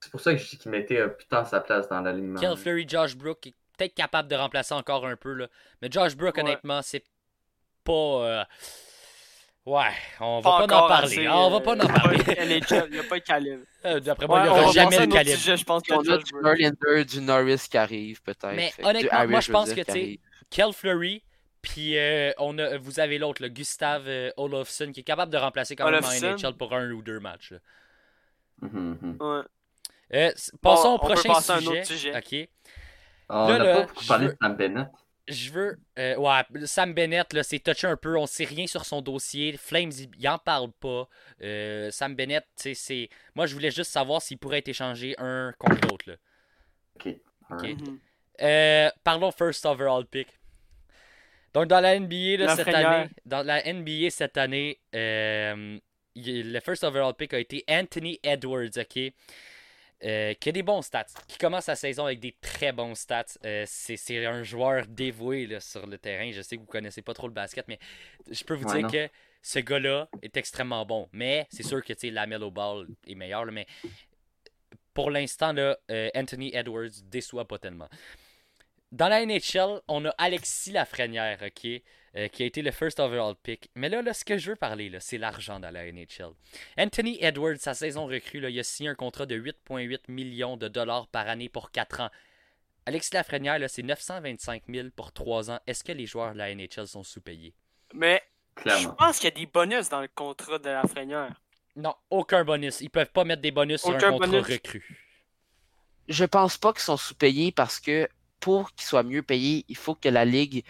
[0.00, 2.38] C'est pour ça que je dis qu'il mettait euh, putain sa place dans l'alignement.
[2.40, 5.32] Kel Fleury, Josh Brook est peut-être capable de remplacer encore un peu.
[5.32, 5.48] Là.
[5.82, 6.42] Mais Josh Brook, Ouais.
[6.42, 7.04] honnêtement, c'est
[7.90, 8.26] pas.
[8.26, 8.44] euh,
[9.66, 9.82] Ouais,
[10.20, 11.06] on va pas, en parler.
[11.18, 12.18] assez, Ah, on va euh, pas en il a parler.
[12.86, 13.62] Il n'y a pas de calibre.
[13.84, 15.36] Euh, D'après moi, Ouais, il n'y on aura jamais de calibre.
[15.36, 16.42] sujet, je pense Puis on que a du Brook.
[16.42, 18.54] Norlander, du Norris qui arrive peut-être.
[18.56, 20.18] Mais Fait que honnêtement, Harris, moi, je pense que, tu sais.
[20.48, 21.22] Kel Fleury,
[21.62, 25.36] puis euh, on a, vous avez l'autre, le Gustave euh, Olofsson, qui est capable de
[25.38, 27.52] remplacer quand même en NHL pour un ou deux matchs.
[27.52, 27.58] là.
[28.62, 29.16] Mhm, mhm.
[29.20, 29.42] Ouais.
[30.14, 31.70] Euh, s- passons on au peut prochain passer à un sujet.
[31.70, 32.16] autre sujet.
[32.16, 32.48] Ok.
[33.28, 34.88] On Là, n'a là, pas beaucoup parlé de Sam Bennett.
[35.30, 35.78] Je veux.
[35.98, 38.18] euh, ouais, Sam Bennett, là, c'est touché un peu.
[38.18, 39.56] On sait rien sur son dossier.
[39.56, 41.08] Flames, il, il en parle pas.
[41.40, 43.08] Euh, Sam Bennett, tu sais, c'est.
[43.34, 46.04] Moi, je voulais juste savoir s'il pourrait être échangé un contre l'autre.
[46.10, 46.16] là.
[46.96, 47.14] Ok.
[47.48, 47.80] alright.
[47.80, 47.98] Mhm.
[48.42, 50.28] Euh, parlons first overall pick.
[51.52, 55.78] Donc dans la NBA là, La cette année, dans la NBA cette année, euh,
[56.14, 59.12] le first overall pick a été Anthony Edwards, ok,
[60.02, 63.24] Euh, qui a des bons stats, qui commence la saison avec des très bons stats.
[63.44, 66.30] Euh, c'est un joueur dévoué là, sur le terrain.
[66.32, 67.78] Je sais que vous connaissez pas trop le basket, mais
[68.30, 68.90] je peux vous Ouais, dire non.
[68.90, 69.08] que
[69.42, 71.06] ce gars-là est extrêmement bon.
[71.12, 73.66] Mais c'est sûr que tu sais, la Melo Ball est meilleur, là, mais
[74.94, 77.88] pour l'instant, euh, Anthony Edwards déçoit pas tellement.
[78.92, 81.70] Dans la NHL, on a Alexis Lafrenière, ok,
[82.16, 83.70] euh, qui a été le first overall pick.
[83.74, 86.32] Mais là, là ce que je veux parler, là, c'est l'argent dans la NHL.
[86.76, 90.68] Anthony Edwards, sa saison recrue, là, il a signé un contrat de 8,8 millions de
[90.68, 92.10] dollars par année pour 4 ans.
[92.86, 95.60] Alexis Lafrenière, là, c'est 925 000 pour 3 ans.
[95.66, 97.54] Est-ce que les joueurs de la NHL sont sous-payés?
[97.94, 98.22] Mais
[98.66, 101.40] je pense qu'il y a des bonus dans le contrat de la Frenière.
[101.76, 102.80] Non, aucun bonus.
[102.80, 104.46] Ils peuvent pas mettre des bonus sur un contrat bonus.
[104.46, 104.98] recru.
[106.08, 108.08] Je pense pas qu'ils sont sous-payés parce que
[108.40, 110.64] pour qu'ils soient mieux payés, il faut que la Ligue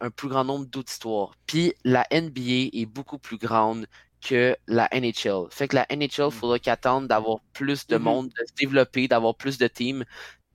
[0.00, 1.32] un plus grand nombre d'auditoires.
[1.46, 3.86] Puis la NBA est beaucoup plus grande
[4.20, 5.46] que la NHL.
[5.50, 6.30] Fait que la NHL, Mm.
[6.30, 8.02] faudra qu'ils attendent d'avoir plus de Mhm.
[8.04, 10.04] monde, de se développer, d'avoir plus de teams.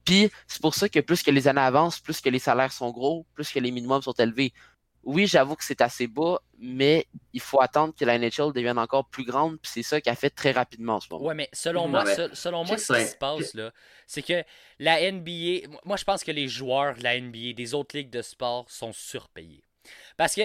[0.06, 2.92] Puis c'est pour ça que plus que les années avancent, plus que les salaires sont
[2.92, 4.54] gros, plus que les minimums sont élevés.
[5.10, 9.06] Oui, j'avoue que c'est assez bas, mais il faut attendre que la NHL devienne encore
[9.08, 11.26] plus grande, puis c'est ça qu'elle fait très rapidement en ce moment.
[11.26, 11.92] Ouais, mais selon Mhm.
[11.92, 13.72] moi, Non, mais se- selon moi, ce qui se passe, là,
[14.06, 14.44] c'est que
[14.80, 15.68] la NBA.
[15.86, 18.92] Moi, je pense que les joueurs de la NBA, des autres ligues de sport, sont
[18.92, 19.64] surpayés.
[20.18, 20.42] Parce que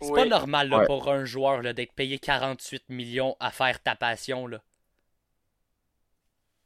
[0.00, 0.86] c'est pas normal là, Ouais.
[0.86, 4.46] pour un joueur là, d'être payé 48 millions à faire ta passion.
[4.46, 4.62] Là,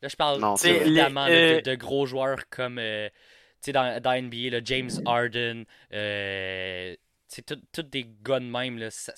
[0.02, 2.78] là je parle Non, évidemment Les- là, de, euh, de gros joueurs comme.
[2.78, 3.08] euh,
[3.60, 5.64] sais, dans, dans NBA, là, James Harden,
[5.94, 6.94] euh,
[7.34, 8.78] c'est tout, tout des gars de même.
[8.78, 9.12] Là, ça-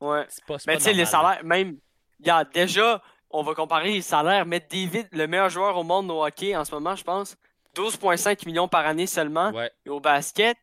[0.00, 0.24] Ouais.
[0.28, 1.78] c'est pas, Mais tu sais, les salaires, même,
[2.26, 6.24] a déjà, on va comparer les salaires, mais David, le meilleur joueur au monde au
[6.24, 7.36] hockey en ce moment, je pense,
[7.74, 9.50] 12,5 millions par année seulement.
[9.50, 10.56] Ouais, Et au basket,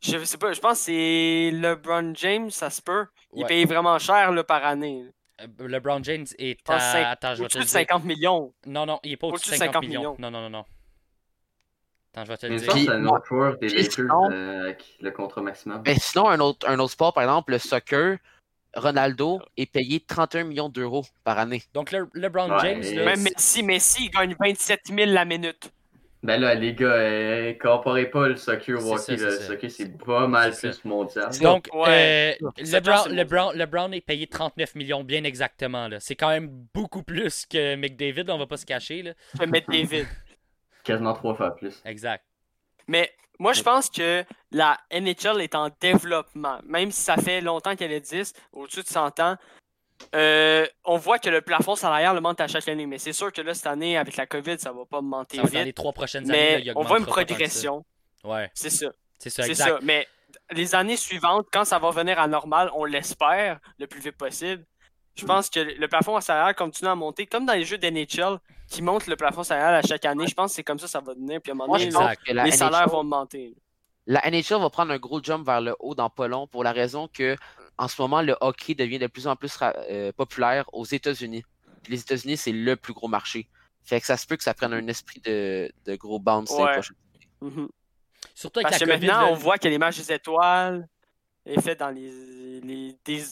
[0.00, 3.06] je sais pas, je pense que c'est LeBron James, ça se peut.
[3.34, 3.48] Il Ouais.
[3.48, 5.04] paye vraiment cher là, par année.
[5.40, 7.10] Euh, LeBron James est à.
[7.10, 7.72] Attends, je vais te Au-dessus le de dire.
[7.80, 8.54] 50 millions.
[8.66, 10.16] Non, non, il est pas au-dessus de 50, millions.
[10.18, 10.64] Non, non, non, non.
[12.14, 12.72] Attends, je vais te le dire.
[12.72, 15.82] c'est un autre joueur des Lakers sinon- euh, avec le contrat maximum.
[15.86, 18.18] Mais sinon, un autre, un autre sport, par exemple, le soccer,
[18.74, 21.62] Ronaldo est payé 31 millions d'euros par année.
[21.74, 25.24] Donc, le, LeBron Ouais, James, et- là, Même Messi, Messi, il gagne 27 000 la
[25.24, 25.70] minute.
[26.22, 29.16] Ben là, les gars, euh, comparez pas le soccer au hockey.
[29.16, 31.30] Le soccer, c'est pas mal plus mondial.
[31.40, 32.38] Donc, Ouais.
[32.40, 35.88] euh, LeBron, LeBron, LeBron est payé 39 millions, bien exactement.
[35.88, 35.98] là.
[35.98, 39.02] C'est quand même beaucoup plus que McDavid, on va pas se cacher.
[39.02, 39.12] Là.
[39.34, 40.06] Je vais mettre David.
[40.84, 41.80] Quasiment trois fois plus.
[41.84, 42.24] Exact.
[42.88, 46.60] Mais moi, je pense que la NHL est en développement.
[46.64, 49.36] Même si ça fait longtemps qu'elle existe, au-dessus de 100 ans,
[50.14, 52.86] euh, on voit que le plafond salarial monte à chaque année.
[52.86, 55.42] Mais c'est sûr que là, cette année, avec la COVID, ça va pas monter Ça
[55.42, 56.50] va être dans les trois prochaines années.
[56.52, 57.84] là, Mais il on voit une progression.
[58.24, 58.88] Ouais, C'est ça.
[59.18, 59.68] c'est ça, C'est exact.
[59.68, 59.78] ça.
[59.82, 60.06] Mais
[60.50, 64.64] les années suivantes, quand ça va revenir à normal, on l'espère le plus vite possible.
[65.14, 68.38] Je pense que le plafond salarial continue à monter, comme dans les jeux d'NHL,
[68.72, 70.26] qui montent le plafond salarial à chaque année.
[70.26, 71.40] Je pense que c'est comme ça que ça va devenir.
[71.40, 73.54] Puis à un moment donné, les salaires NHL, vont augmenter.
[74.06, 76.72] la NHL va prendre un gros jump vers le haut dans pas long pour la
[76.72, 77.36] raison que
[77.78, 81.42] en ce moment, le hockey devient de plus en plus euh, populaire aux États-Unis.
[81.88, 83.48] Les États-Unis, c'est le plus gros marché.
[83.82, 86.62] Fait que ça se peut que ça prenne un esprit de, de gros bounce les
[86.62, 86.72] Ouais.
[86.74, 86.96] prochaines
[87.40, 87.68] Mhm.
[88.34, 89.04] Surtout avec Parce que COVID.
[89.06, 90.86] maintenant, là, on voit que les matchs des étoiles
[91.44, 93.24] est fait dans les, les- des,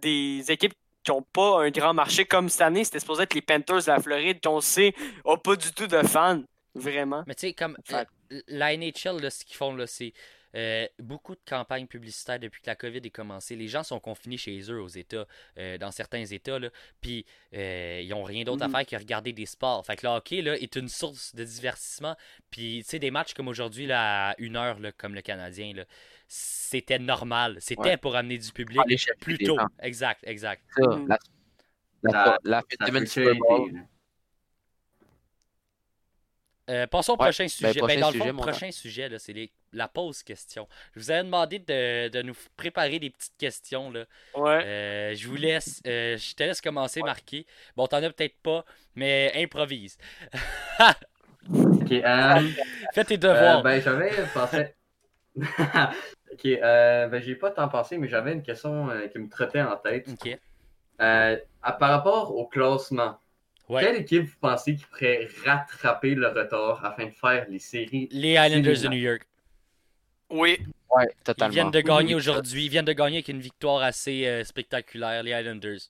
[0.00, 0.72] des équipes
[1.04, 2.84] qui n'ont pas un grand marché comme cette année.
[2.84, 6.02] C'était supposé être les Panthers de la Floride, qu'on sait n'ont pas du tout de
[6.02, 6.42] fans.
[6.74, 7.22] Vraiment.
[7.26, 8.04] Mais tu sais, comme euh,
[8.48, 10.12] la NHL, là, ce qu'ils font, là, c'est
[10.56, 13.54] euh, beaucoup de campagnes publicitaires depuis que la COVID est commencée.
[13.54, 15.26] Les gens sont confinés chez eux aux États,
[15.58, 19.46] euh, dans certains États, là, puis ils n'ont rien d'autre à faire que regarder des
[19.46, 19.84] sports.
[19.86, 22.16] Fait que le hockey là, est une source de divertissement.
[22.50, 25.72] Puis, tu sais, des matchs comme aujourd'hui, là, à une heure, là, comme le Canadien,
[25.74, 25.84] là,
[26.36, 27.58] c'était normal.
[27.60, 27.96] C'était Ouais.
[27.96, 28.80] pour amener du public
[29.20, 29.56] plus tôt.
[29.56, 29.68] gens.
[29.80, 30.62] Exact, exact.
[30.76, 31.08] Ça, Mhm.
[32.42, 33.70] la, semaine Super Bowl.
[36.70, 37.72] Euh, passons au Ouais, prochain ben, sujet.
[37.74, 40.66] Ben, prochain dans le sujet, fond, prochain sujet, c'est la pause question.
[40.94, 43.90] Je vous avais demandé de, de nous préparer des petites questions.
[43.92, 44.06] Là.
[44.34, 44.64] Ouais.
[44.64, 47.46] Euh, je vous laisse, euh, je te laisse commencer, Marquis.
[47.76, 48.64] Bon, t'en as peut-être pas,
[48.96, 49.96] mais improvise.
[51.46, 52.48] Ok, euh,
[52.94, 53.62] Fais tes euh, devoirs.
[53.62, 54.74] ben j'avais pensé.
[56.32, 59.62] ok, euh, ben j'ai pas tant pensé, mais j'avais une question euh, qui me trottait
[59.62, 60.08] en tête.
[60.08, 60.38] Ok.
[61.00, 63.18] Euh, à- par rapport au classement,
[63.68, 63.82] Ouais.
[63.82, 68.34] quelle équipe vous pensez qui pourrait rattraper le retard afin de faire les séries Les
[68.34, 69.26] Islanders de New York.
[70.30, 70.58] Oui.
[70.94, 71.52] Ouais, Ils totalement.
[71.52, 72.14] viennent de gagner Oui.
[72.14, 72.66] aujourd'hui.
[72.66, 75.80] Ils viennent de gagner avec une victoire assez euh, spectaculaire, les Islanders.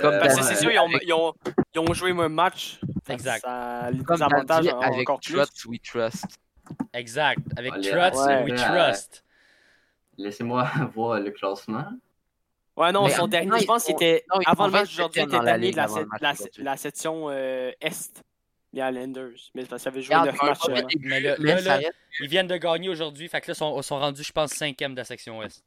[0.00, 1.34] Comme euh, c'est sûr, ils ont, ils, ont,
[1.74, 2.80] ils ont joué un match.
[3.08, 3.42] Exact.
[3.42, 5.66] Ça les Comme avantages dit, avec encore plus.
[5.66, 6.24] We trust.
[6.92, 7.40] Exact.
[7.56, 8.42] Avec Allez, Trust, ouais.
[8.44, 8.56] we Ouais.
[8.56, 9.24] trust.
[10.18, 11.86] Laissez-moi voir le classement.
[12.76, 14.24] Ouais, non, Mais son dernier, je pense temps, qu'il était.
[14.32, 15.86] non, ils avant le match 27e d'aujourd'hui, était ligue de la,
[16.20, 18.22] la, la section euh, Est.
[18.72, 19.30] Les Islanders.
[19.54, 20.68] Mais qu'ils avaient joué Et 9 encore matchs.
[20.68, 20.88] avant.
[21.00, 21.78] Mais là, là, ça
[22.20, 23.28] ils viennent de gagner aujourd'hui.
[23.28, 25.62] Fait que là, ils sont, sont rendus, je pense, cinquième de la section Ouest.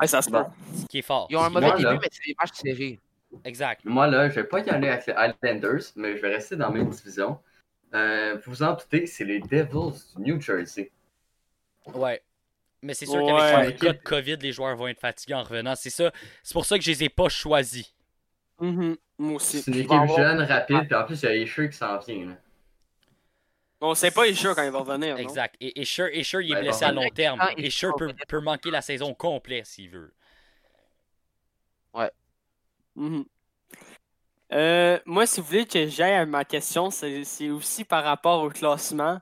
[0.00, 0.44] Ouais, ça se peut.
[0.80, 1.26] Ce qui est fort.
[1.30, 3.00] Ils ont un mauvais Moi, début, mais c'est des matchs serrés.
[3.44, 3.84] Exact.
[3.84, 6.68] Moi, là, je vais pas y aller avec les Islanders, mais je vais rester dans
[6.68, 7.38] la même division.
[7.94, 10.90] Euh, vous en doutez, c'est les Devils du New Jersey.
[11.94, 12.22] Ouais.
[12.80, 13.30] Mais c'est sûr Ouais.
[13.32, 15.74] qu'avec le cas de COVID, les joueurs vont être fatigués en revenant.
[15.76, 16.10] C'est ça.
[16.42, 17.94] C'est pour ça que je les ai pas choisis.
[18.60, 18.96] Mhm.
[19.18, 19.62] Moi aussi.
[19.62, 22.26] C'est une équipe jeune, rapide, puis en plus, il y a Escher qui s'en vient.
[22.26, 22.34] là.
[23.84, 25.16] On sait pas, sûr quand il va revenir.
[25.16, 25.20] non?
[25.22, 25.56] Exact.
[25.60, 27.40] Et Escher, Escher, il est Ouais, blessé bon, à long terme.
[27.58, 30.12] il Escher peut, peut manquer la saison complète s'il veut.
[32.94, 33.24] Mhm.
[34.52, 38.48] Euh, moi, si vous voulez que j'aille à ma question, c'est aussi par rapport au
[38.50, 39.18] classement.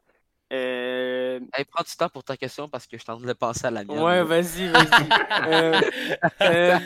[0.52, 3.32] Euh, Hey, prends du temps pour ta question parce que je suis en train de
[3.34, 4.00] penser à la mienne.
[4.00, 5.08] Ouais, vas-y, vas-y.
[5.46, 5.80] Euh,
[6.42, 6.78] euh,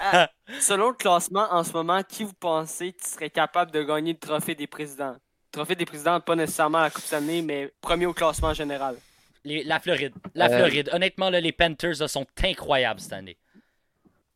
[0.00, 0.28] à-
[0.60, 4.18] selon le classement, en ce moment, qui vous pensez qui serait capable de gagner le
[4.18, 5.16] trophée des présidents?
[5.52, 8.96] Trophée des présidents, pas nécessairement la Coupe Stanley, mais premier au classement en général.
[9.44, 10.14] Les- la Floride.
[10.34, 10.90] La Euh, Floride.
[10.92, 13.36] Honnêtement, là, les Panthers là, sont incroyables cette année.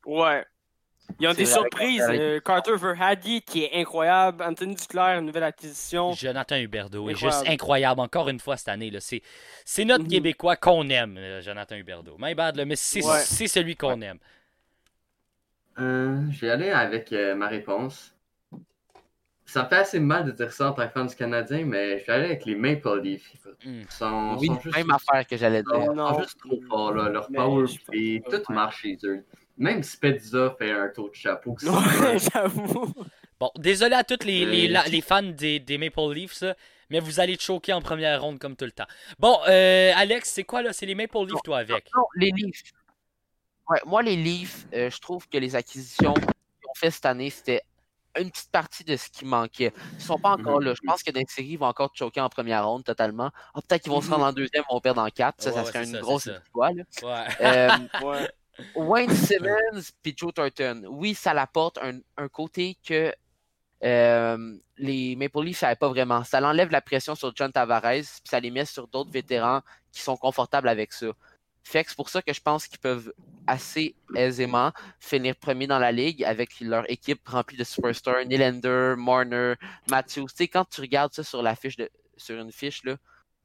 [0.05, 0.45] Ouais.
[1.21, 2.03] Ils ont des surprises.
[2.11, 4.43] euh, Carter Verhadi, qui est incroyable.
[4.43, 6.13] Anthony Duclair, une nouvelle acquisition.
[6.13, 8.93] Jonathan Huberdeau est juste incroyable encore une fois cette année.
[9.01, 10.11] C'est, notre Mhm.
[10.11, 12.17] Québécois qu'on aime, euh, Jonathan Huberdeau.
[12.19, 13.21] My bad, là, mais c'est, Ouais.
[13.49, 14.19] celui qu'on aime.
[15.79, 18.13] Euh, je vais aller avec euh, ma réponse.
[19.45, 22.01] ça me fait assez mal de dire ça en tant que fan du Canadien, mais
[22.01, 23.33] je vais aller avec les Maple Leafs.
[23.65, 23.81] Hmm.
[23.83, 25.73] Ils sont, Oui, sont juste, même affaire que j'allais dire.
[25.79, 26.19] ils sont Non.
[26.19, 27.09] juste trop forts, là.
[27.11, 29.25] Leur Mais power play, tout marche chez eux.
[29.59, 31.57] Même Spezza fait un tour de chapeau.
[31.63, 32.31] Ouais, sûr.
[32.35, 32.93] j'avoue.
[33.41, 36.45] Bon, désolé à tous les, les, Euh, la- les fans des, des Maple Leafs,
[36.91, 38.87] mais vous allez te choquer en première ronde comme tout le temps.
[39.19, 40.73] Bon, euh, Alex, c'est quoi là?
[40.73, 41.87] C'est les Maple Leafs, toi, avec?
[41.95, 42.63] Non, les Leafs.
[43.69, 46.25] Ouais, moi, les Leafs, euh, je trouve que les acquisitions qu'ils
[46.69, 47.63] ont fait cette année, c'était
[48.19, 49.73] une petite partie de ce qui manquait.
[49.95, 50.67] Ils sont pas encore Mhm.
[50.69, 50.75] là.
[50.75, 53.31] Je pense que dans les séries, ils vont encore choquer en première ronde totalement.
[53.55, 55.43] Ah, Peut-être qu'ils vont se rendre en deuxième, ils vont perdre en quatre.
[55.43, 56.41] Ça, Ouais, ça serait c'est une ça, grosse là.
[56.55, 56.85] Ouais.
[57.43, 57.69] Euh,
[58.03, 58.31] Ouais.
[58.75, 63.13] Wayne Simmons puis Joe Thornton, oui, ça l'apporte un, un côté que
[63.85, 66.25] euh, les Maple Leafs n'avaient pas vraiment.
[66.25, 69.61] Ça l'enlève la pression sur John Tavares, puis ça les met sur d'autres vétérans
[69.93, 71.09] qui sont confortables avec ça.
[71.63, 73.13] Fait que c'est pour ça que je pense qu'ils peuvent
[73.47, 79.55] assez aisément finir premier dans la ligue avec leur équipe remplie de superstars, Nylander, Marner,
[79.91, 80.27] Matthews.
[80.29, 82.97] Tu sais, quand tu regardes ça sur la fiche de, sur une fiche, là,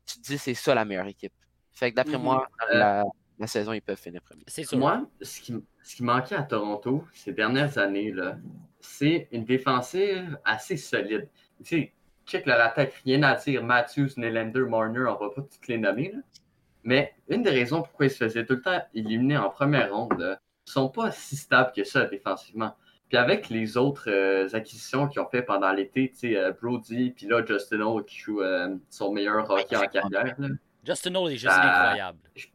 [0.06, 1.34] tu te dis c'est ça la meilleure équipe.
[1.72, 2.24] Fait que d'après Mhm.
[2.24, 3.04] moi, Euh, la,
[3.42, 4.44] la saison, ils peuvent finir premier.
[4.48, 4.78] Sûr.
[4.78, 8.38] Moi, ce qui, ce qui manquait à Toronto ces dernières années, là,
[8.80, 11.28] c'est une défensive assez solide.
[11.64, 11.94] Tu sais,
[12.26, 13.64] check leur attaque, rien à dire.
[13.64, 16.12] Matthews, Nylander, Marner, on va pas toutes les nommer.
[16.14, 16.20] là.
[16.84, 20.18] Mais une des raisons pourquoi ils se faisaient tout le temps éliminer en première ronde,
[20.18, 22.76] là, ils sont pas si stables que ça défensivement.
[23.10, 27.12] Puis avec les autres euh, acquisitions qu'ils ont fait pendant l'été, tu sais, euh, Brody,
[27.12, 30.48] puis là, Justin Hall qui joue euh, son meilleur hockey en carrière, là,
[30.84, 32.20] Justin Hall est juste incroyable.
[32.36, 32.48] je,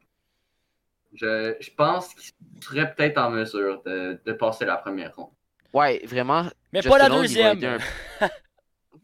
[1.18, 5.30] je pense qu'ils seraient peut-être en mesure de, de passer la première ronde.
[5.72, 6.44] Ouais, vraiment.
[6.72, 7.64] Mais Justin pas la deuxième.
[7.64, 8.28] un-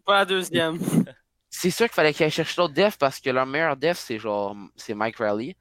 [0.07, 0.79] Pas la deuxième.
[1.51, 4.19] C'est sûr qu'il fallait qu'ils aillent chercher d'autres defs parce que leur meilleur def, c'est
[4.19, 5.55] genre c'est Mike Riley.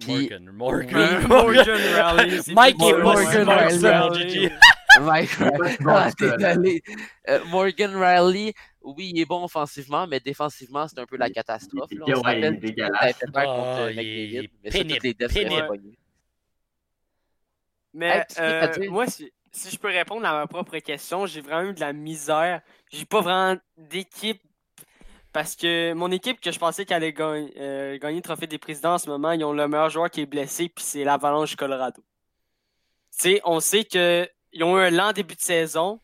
[0.00, 1.66] Puis- Morgan, Morgan, Morgan.
[1.66, 2.90] Morgan Raleigh, c'est Mike est
[3.80, 4.10] ça, pas
[5.04, 5.44] que.
[5.58, 7.30] Mike Ah, que.
[7.30, 11.88] Euh, Morgan Riley, oui, il est bon offensivement, mais défensivement, c'est un peu la catastrophe.
[11.92, 12.04] Il- là.
[12.08, 13.16] il- On se ouais, il est dégueulasse.
[13.16, 15.66] faire contre Ah, il est- il mais pénible, pénible.
[18.40, 21.80] euh, moi, si, si je peux répondre à ma propre question, j'ai vraiment eu de
[21.80, 22.60] la misère.
[22.90, 24.40] J'ai pas vraiment d'équipe.
[25.32, 28.58] Parce que mon équipe que je pensais qu'elle allait gagner, euh, gagner le trophée des
[28.58, 31.50] présidents en ce moment, ils ont le meilleur joueur qui est blessé, puis c'est l'Avalanche
[31.50, 32.00] du Colorado.
[33.10, 33.84] Tu sais, on sait
[34.54, 36.00] qu'ils ont eu un lent début de saison,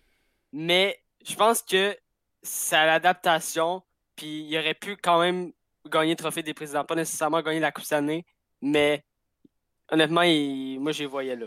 [0.52, 1.96] mais je pense que
[2.42, 3.82] c'est à l'adaptation,
[4.16, 5.52] puis il aurait pu quand même
[5.88, 6.84] gagner le trophée des présidents.
[6.84, 8.24] Pas nécessairement gagner la Coupe cette année,
[8.60, 9.04] mais
[9.90, 10.22] honnêtement,
[10.80, 11.46] moi, je les voyais là.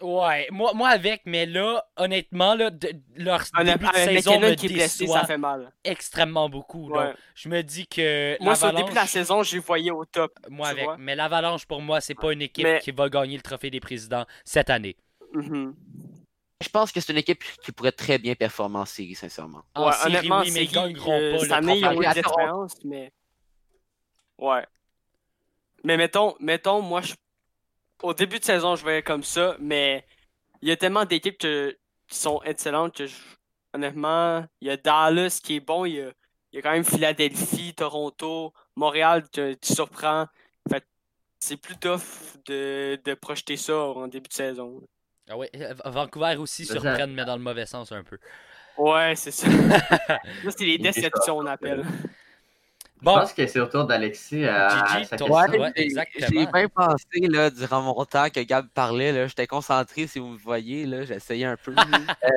[0.00, 4.66] Ouais, moi, moi avec, mais là, honnêtement, là, de- leur début de saison me qui
[4.66, 5.72] est blessé, ça fait mal.
[5.82, 6.88] extrêmement beaucoup.
[6.88, 7.12] Ouais.
[7.34, 10.04] Je me dis que Moi, sur le début de la saison, je les voyais au
[10.04, 10.32] top.
[10.48, 10.96] moi avec, vois.
[10.98, 13.80] mais l'Avalanche pour moi, c'est pas une équipe Mais- qui va gagner le trophée des
[13.80, 14.96] présidents cette année.
[15.32, 15.74] Mhm.
[16.60, 19.62] Je pense que c'est une équipe qui pourrait très bien performer en série, sincèrement.
[19.74, 22.06] En Ouais, série, honnêtement, oui, mais ils gagneront euh, pas Cette année, ils ont eu
[22.84, 23.12] mais.
[24.38, 24.66] Ouais.
[25.84, 27.14] Mais mettons, mettons moi, je...
[28.02, 30.04] au début de saison, je voyais comme ça, mais
[30.60, 31.76] il y a tellement d'équipes que-
[32.08, 33.14] qui sont excellentes que, je-
[33.72, 36.12] honnêtement, il y a Dallas qui est bon, il y a,
[36.52, 40.26] il y a quand même Philadelphie, Toronto, Montréal que tu surprends.
[40.68, 40.84] Fait
[41.40, 42.00] c'est plus tough
[42.46, 44.82] de, de projeter ça en début de saison.
[45.28, 48.18] Ah ouais, euh, Vancouver aussi Ça, surprennent, mais dans le mauvais sens un peu.
[48.76, 49.46] Ouais, c'est ça.
[50.08, 50.18] Là,
[50.50, 51.84] c'est les Il est déceptions, on appelle.
[53.00, 55.48] Bon, Je pense que c'est au tour d'Alexis à, Gigi, à sa toi-.
[55.48, 56.26] Ouais, j'ai- exactement.
[56.30, 59.12] J'ai bien pensé là, durant mon temps que Gab parlait.
[59.12, 60.84] là, J'étais concentré, si vous me voyez.
[60.84, 61.74] là, J'essayais un peu.
[62.24, 62.28] Euh,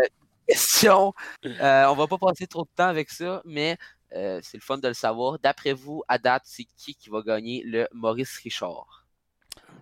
[0.48, 1.14] question.
[1.46, 3.76] Euh, on va pas passer trop de temps avec ça, mais
[4.14, 5.40] euh, c'est le fun de le savoir.
[5.40, 9.01] D'après vous, à date, c'est qui qui va gagner le Maurice Richard?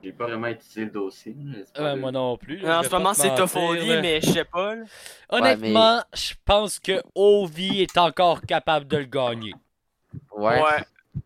[0.03, 1.35] J'ai pas vraiment étudié le dossier.
[1.77, 2.65] euh, moi non plus.
[2.69, 4.75] En ce moment, c'est Toffoli, mais je sais pas.
[4.75, 4.83] là.
[5.29, 9.53] Honnêtement, je pense que Ovi est encore capable de le gagner.
[10.31, 10.61] Ouais.
[10.61, 10.83] Ouais.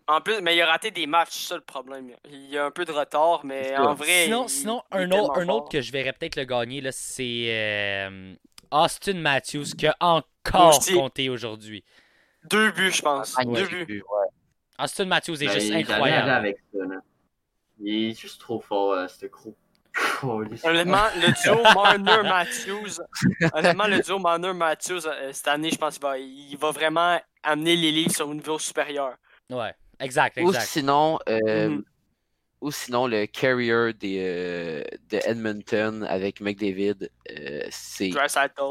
[0.07, 2.11] En plus, mais il a raté des matchs, c'est ça le problème.
[2.31, 4.23] Il y a un peu de retard, mais en vrai.
[4.25, 6.81] Sinon, il- sinon il est un, autre, un autre que je verrais peut-être le gagner,
[6.81, 8.33] là, c'est euh,
[8.71, 10.93] Austin Matthews, qui a encore Aussi.
[10.95, 11.83] compté aujourd'hui.
[12.49, 13.35] Deux buts, je pense.
[13.37, 13.85] Ah, Deux ouais.
[13.85, 14.01] buts.
[14.11, 14.27] Ouais.
[14.83, 16.29] Austin Matthews est Ben, juste incroyable.
[16.29, 16.95] avec ça, là.
[17.83, 19.25] Il est juste trop fort, euh, ce
[20.23, 23.03] Honnêtement, le duo Marner-Matthews,
[23.53, 27.75] honnêtement, le duo Marner-Matthews, euh, cette année, je pense qu'il va, il va vraiment amener
[27.75, 29.15] les ligues sur un niveau supérieur.
[29.51, 30.65] Ouais, exact, Ou exact.
[30.65, 31.83] sinon, euh, Mhm.
[32.63, 38.11] Ou sinon le carrier des, euh, de Edmonton avec McDavid, euh, c'est.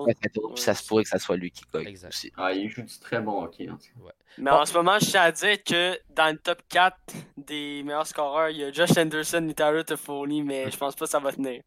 [0.07, 1.95] Ouais, puis ça se pourrait que ça soit lui qui gagne.
[2.37, 4.13] Ah, il joue du très bon hockey, en tout cas.
[4.39, 4.57] Mais Bon.
[4.57, 6.97] en ce moment, je tiens à dire que dans le top 4
[7.37, 11.05] des meilleurs scoreurs, il y a Josh Anderson et Tyler Toffoli, mais je pense pas
[11.05, 11.63] que ça va tenir.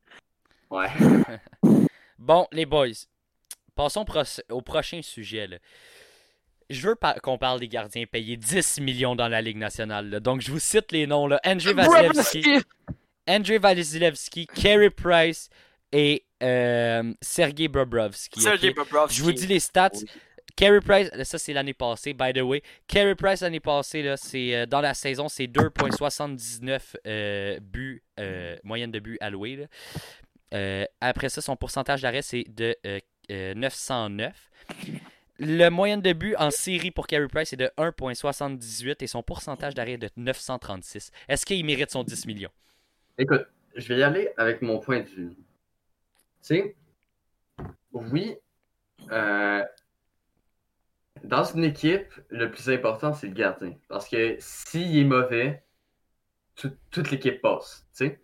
[0.70, 0.88] Ouais.
[2.18, 2.88] Bon, les boys,
[3.76, 5.48] Passons pro- au prochain sujet.
[5.48, 5.58] là.
[6.70, 10.10] Je veux par- qu'on parle des gardiens payés 10 millions dans la Ligue nationale.
[10.10, 10.20] là.
[10.20, 11.28] Donc, je vous cite les noms.
[11.28, 11.40] Là.
[11.46, 12.44] Andrei Vasilevski,
[13.28, 15.50] Andrei Vasilevski, Carey Price
[15.92, 18.42] et euh, Sergei Bobrovsky.
[18.42, 18.76] Sergei ok?
[18.76, 19.18] Bobrovsky.
[19.18, 19.90] Je vous dis les stats.
[19.94, 20.06] Oui.
[20.56, 22.62] Carey Price, ça c'est l'année passée, by the way.
[22.88, 28.56] Carey Price l'année passée, là, c'est euh, dans la saison, c'est 2,79 euh, buts, euh,
[28.64, 29.68] moyenne de buts alloués.
[30.54, 33.00] Euh, après ça, son pourcentage d'arrêt, c'est de euh,
[33.32, 34.34] euh, 909.
[35.38, 39.74] Le moyenne de buts en série pour Carey Price est de 1,78 et son pourcentage
[39.74, 41.12] d'arrêt est de 936.
[41.28, 42.52] Est-ce qu'il mérite son 10 millions?
[43.18, 43.46] Écoute,
[43.76, 45.36] je vais y aller avec mon point de vue.
[45.36, 45.36] Tu
[46.42, 46.76] sais,
[47.94, 48.36] oui,
[49.12, 49.64] euh,
[51.24, 53.74] dans une équipe, le plus important, c'est le gardien.
[53.90, 55.64] Parce que s'il est mauvais,
[56.56, 57.86] tout- toute l'équipe passe.
[57.98, 58.20] Tu sais.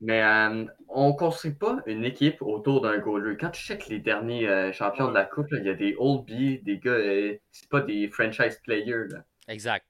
[0.00, 3.36] Mais euh, on ne construit pas une équipe autour d'un goaler.
[3.38, 6.26] Quand tu checkes les derniers euh, champions de la Coupe, il y a des Old
[6.26, 9.08] B, des gars, euh, c'est pas des franchise players.
[9.08, 9.24] là.
[9.48, 9.86] Exact.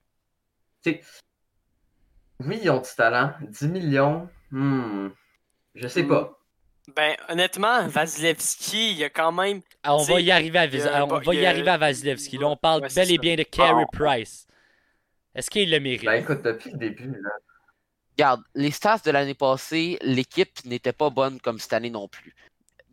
[2.39, 3.33] Oui, ils ont du talent.
[3.41, 5.09] 10 millions, hmm,
[5.75, 6.07] je sais Hmm.
[6.07, 6.33] pas.
[6.95, 9.59] Ben, honnêtement, Vasilevski, il y a quand même.
[9.83, 11.45] Ah, on va y arriver à, il y Vis- a un on va il y
[11.45, 12.37] arriver à Vasilevski.
[12.37, 13.91] Là, on parle Ouais, bel et bien de Carey Ah.
[13.91, 14.47] Price.
[15.35, 16.05] Est-ce qu'il le mérite?
[16.05, 17.29] Ben écoute, depuis le début, là,
[18.17, 22.35] Regarde, les stats de l'année passée, l'équipe n'était pas bonne comme cette année non plus.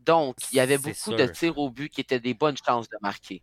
[0.05, 1.17] Donc, il y avait beaucoup sûr.
[1.17, 3.43] de tirs au but qui étaient des bonnes chances de marquer.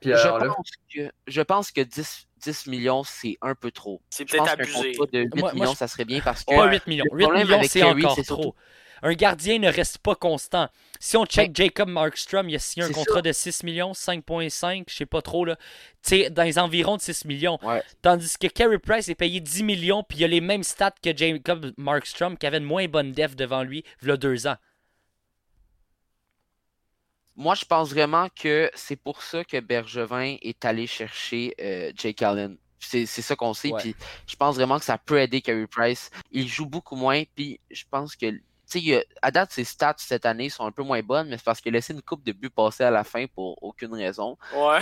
[0.00, 4.00] puis je, pense que, je pense que 10, 10 millions, c'est un peu trop.
[4.08, 4.92] C'est peut-être abusé.
[5.12, 6.70] de 8 Moi- moi, millions, je- ça serait bien parce que Pas Ouais.
[6.70, 7.04] 8 millions.
[7.10, 8.22] Le 8 problème millions, avec c'est encore trop.
[8.22, 8.54] surtout-
[9.02, 10.68] Un gardien ne reste pas constant.
[10.98, 13.22] Si on check Jacob Markstrom, il a signé un contrat ça.
[13.22, 15.56] de 6 millions, 5.5, je sais pas trop là.
[16.30, 17.58] Dans les environs de 6 millions.
[17.62, 17.82] Ouais.
[18.02, 21.16] Tandis que Carey Price est payé 10 millions, puis il a les mêmes stats que
[21.16, 24.56] Jacob Markstrom, qui avait une moins bonne def devant lui, il y a deux ans.
[27.40, 32.20] moi, je pense vraiment que c'est pour ça que Bergevin est allé chercher euh, Jake
[32.20, 32.58] Allen.
[32.78, 33.70] C'est c'est ça qu'on sait.
[33.78, 36.10] Puis je pense vraiment que ça peut aider Carey Price.
[36.30, 37.22] Il joue beaucoup moins.
[37.34, 38.26] Puis je pense que,
[38.78, 41.36] sais, il a- à date, ses stats cette année sont un peu moins bonnes, mais
[41.38, 43.94] c'est parce qu'il a laissé une coupe de buts passer à la fin pour aucune
[43.94, 44.36] raison.
[44.54, 44.78] Ouais.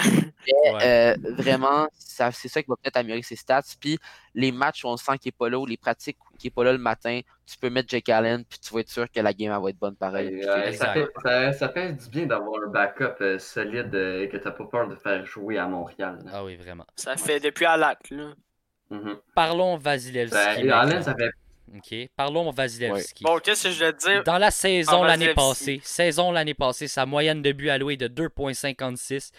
[0.47, 0.79] Ouais.
[0.83, 3.63] Euh, vraiment, ça- c'est ça qui va peut-être améliorer ses stats.
[3.81, 3.99] Puis
[4.35, 6.65] les matchs où on sent qu'il n'est pas là, ou les pratiques qui n'est pas
[6.65, 9.33] là le matin, tu peux mettre Jake Allen, puis tu vas être sûr que la
[9.33, 10.29] game elle va être bonne pareil.
[10.41, 14.23] Et, euh, ça, fait, ça, ça fait du bien d'avoir un backup euh, solide euh,
[14.23, 16.19] et que t'as pas peur de faire jouer à Montréal.
[16.25, 16.31] là.
[16.35, 16.87] Ah oui, vraiment.
[16.97, 18.33] Ça fait depuis Alak, là.
[18.91, 19.17] Mhm.
[19.35, 20.63] Parlons Vasilevski.
[20.63, 20.71] Ben.
[20.71, 21.31] Allen, ça fait
[21.77, 23.25] Ok, parlons Vasilevski.
[23.25, 24.25] Bon, qu'est-ce que je vais te dire?
[24.25, 28.09] Dans la saison l'année passée, saison l'année passée, sa moyenne de but alloué est de
[28.09, 29.33] 2.56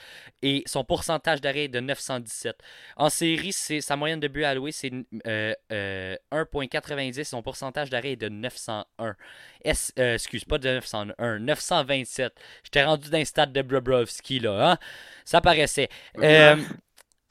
[0.44, 2.56] et son pourcentage d'arrêt est de 917.
[2.98, 4.92] En série, sa moyenne de but alloué c'est
[5.26, 9.16] euh, euh, 1.90, son pourcentage d'arrêt est de 901.
[9.64, 12.34] Est- euh, excuse, pas de 901, 927.
[12.64, 14.78] J'étais rendu d'un stade de Bobrovski là, hein?
[15.26, 15.90] Ça paraissait.
[16.20, 16.56] Euh,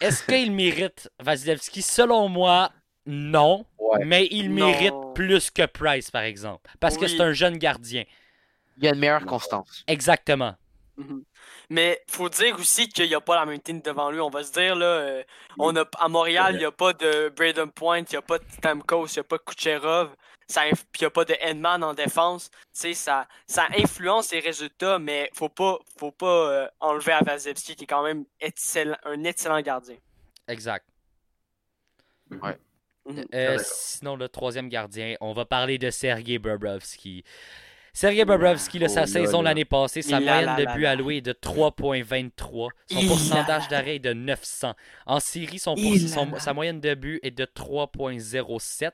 [0.00, 1.82] Est-ce qu'il mérite Vasilevski?
[1.82, 2.70] Selon moi,
[3.08, 3.64] non.
[3.78, 4.04] Ouais.
[4.04, 4.66] Mais il Non.
[4.66, 6.70] mérite plus que Price, par exemple.
[6.78, 8.04] Parce que c'est un jeune gardien.
[8.76, 9.82] Il y a une meilleure constance.
[9.88, 10.54] Exactement.
[10.98, 11.24] Mhm.
[11.70, 14.20] Mais faut dire aussi qu'il n'y a pas la même team devant lui.
[14.20, 15.22] On va se dire, là, euh,
[15.58, 18.38] on a, à Montréal, il n'y a pas de Braden Point, il n'y a pas
[18.38, 20.10] de Stamkos, il n'y a pas de Kucherov,
[20.56, 22.50] il n'y a pas de Edman en défense.
[22.50, 27.20] Tu sais, ça, ça influence les résultats, mais faut pas, faut pas euh, enlever à
[27.22, 29.96] Vasilevski, qui est quand même excellent- un excellent gardien.
[30.46, 30.84] Exact.
[32.30, 32.40] Mhm.
[33.08, 33.24] Mhm.
[33.34, 33.64] Euh, d'accord.
[33.66, 37.24] sinon, le troisième gardien, on va parler de Sergei Bobrovski.
[37.94, 41.32] Sergei Bobrovski, Oh sa là saison l'année passée, sa moyenne de but alloué est de
[41.32, 42.68] 3.23.
[42.90, 44.74] Son Il pourcentage d'arrêt est de 900.
[45.06, 45.18] En
[45.58, 46.38] son, pour- son- la.
[46.38, 48.92] sa moyenne de but est de 3.07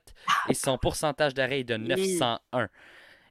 [0.48, 2.68] et son pourcentage d'arrêt est de 901.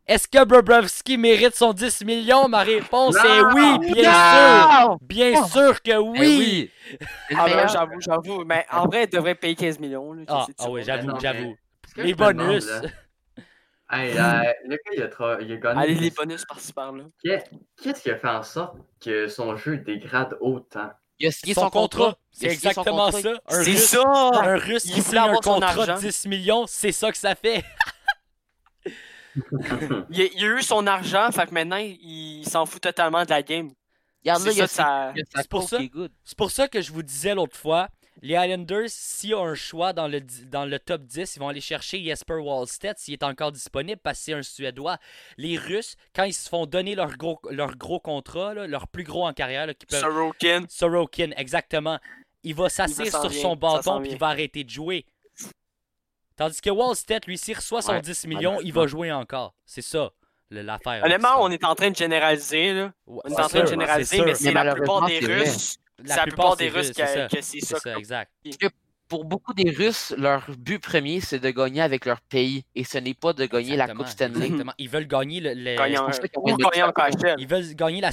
[0.05, 2.49] Est-ce que Bobrovski mérite son 10 millions?
[2.49, 4.97] Ma réponse est oui, bien sûr!
[5.01, 5.47] Bien Oh!
[5.47, 6.71] sûr que Eh oui!
[7.29, 8.43] Le Ah ben, j'avoue, j'avoue.
[8.43, 10.11] Mais en vrai, il devrait payer 15 millions.
[10.11, 11.55] Là, Ah, ah oui, j'avoue, j'avoue.
[11.95, 12.67] Les demande, bonus!
[12.67, 12.81] là,
[13.91, 15.81] hey, euh, le gars, il a, tra- il a gagné.
[15.81, 17.03] Allez, les bonus par-ci par-là.
[17.23, 17.49] Qu'est-
[17.81, 20.91] Qu'est-ce qui a fait en sorte que son jeu dégrade autant?
[21.19, 23.21] Il a signé Son contrat, c'est son exactement contrat.
[23.21, 23.29] ça.
[23.47, 24.03] Un C'est Russe, ça!
[24.33, 25.97] un Russe Il qui signe un son contrat de argent.
[25.99, 27.63] 10 millions, c'est ça que ça fait.
[30.09, 33.29] Il a, il a eu son argent, fait que maintenant, il, s'en fout totalement de
[33.29, 33.71] la game.
[34.23, 35.77] Regarde là, C'est ça, ça- pour ça.
[36.37, 37.89] pour ça que je vous disais l'autre fois,
[38.21, 41.49] les Islanders, s'il y a un choix dans le, dans le top 10, ils vont
[41.49, 44.97] aller chercher Jesper Wallstedt s'il est encore disponible parce que c'est un Suédois.
[45.37, 49.03] Les Russes, quand ils se font donner leur gros, leur gros contrat, là, leur plus
[49.03, 49.99] gros en carrière, là, qui peuvent...
[49.99, 50.65] Sorokin.
[50.69, 51.99] Sorokin, exactement.
[52.43, 55.05] Il va s'asseoir sur son bâton puis il va arrêter de jouer.
[56.35, 58.01] Tandis que Wallstedt, lui, s'il reçoit son Ouais.
[58.01, 59.53] 10 millions, il va jouer encore.
[59.65, 60.11] C'est ça.
[60.49, 61.03] l'affaire.
[61.03, 62.93] Honnêtement, on est en train de généraliser, là.
[63.07, 65.19] Ouais, On est en train de généraliser, mais c'est la plupart des.
[65.19, 65.77] Russes.
[66.05, 67.27] C'est la plupart des Russes c'est que, ça.
[67.41, 67.79] c'est ça.
[67.79, 68.31] ça, exact.
[69.07, 72.65] Pour beaucoup des Russes, leur but premier, c'est de gagner avec leur pays.
[72.73, 74.45] Et ce n'est pas de gagner la Coupe Stanley.
[74.45, 74.73] Exactement.
[74.77, 77.35] Ils veulent gagner le, Gagner en- Ou gagner en KHL.
[77.37, 78.11] Ils veulent gagner la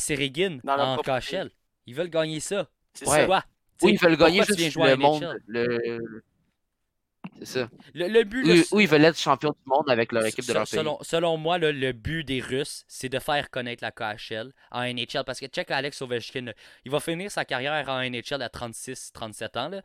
[0.77, 1.51] leur en KHL.
[1.87, 2.67] Ils veulent gagner ça.
[2.93, 3.21] C'est Ouais.
[3.21, 3.27] ça.
[3.27, 3.45] Quoi?
[3.83, 5.37] Oui, ils veulent gagner juste le monde.
[5.47, 6.23] Le...
[7.43, 7.71] C'est ça.
[7.95, 10.53] Le, le but, là, oui, ils veulent être champion du monde avec leur équipe de
[10.53, 10.79] leur pays.
[10.79, 14.83] selon, selon moi, là, le but des Russes, c'est de faire connaître la KHL en
[14.83, 15.25] NHL.
[15.25, 16.53] Parce que check Alex Ovechkin,
[16.85, 19.69] il va finir sa carrière en NHL à 36-37 ans.
[19.71, 19.83] Là.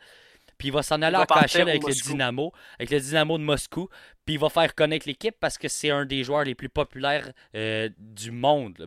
[0.58, 1.93] Puis il va s'en aller va en KHL avec le.
[1.93, 3.88] Dynamo, avec le Dynamo de Moscou.
[4.26, 7.32] Puis il va faire connaître l'équipe parce que c'est un des joueurs les plus populaires
[7.56, 8.78] euh, du monde.
[8.80, 8.86] là.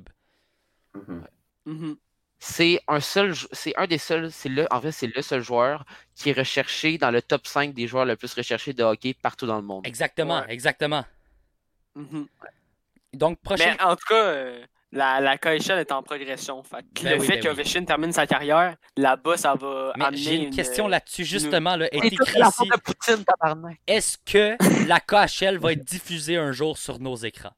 [0.94, 1.26] Mhm.
[1.66, 1.96] Mhm.
[2.40, 5.84] C'est un seul, c'est un des seuls, c'est le, en fait, c'est le seul joueur
[6.14, 9.46] qui est recherché dans le top 5 des joueurs le plus recherchés de hockey partout
[9.46, 9.84] dans le monde.
[9.86, 10.46] Exactement, Ouais.
[10.52, 11.04] exactement.
[11.96, 12.28] Mhm.
[13.14, 13.74] Donc, prochain.
[13.76, 16.62] Mais en tout cas, euh, la, la KHL est en progression.
[16.62, 17.44] Fait que Ben le oui, fait ben oui.
[17.48, 21.74] qu'Ovechkin termine sa carrière, là-bas, ça va Mais amener j'ai une une- question là-dessus, justement.
[21.74, 22.40] Là, est écrit.
[23.88, 27.52] Est-ce que la KHL va être diffusée un jour sur nos écrans?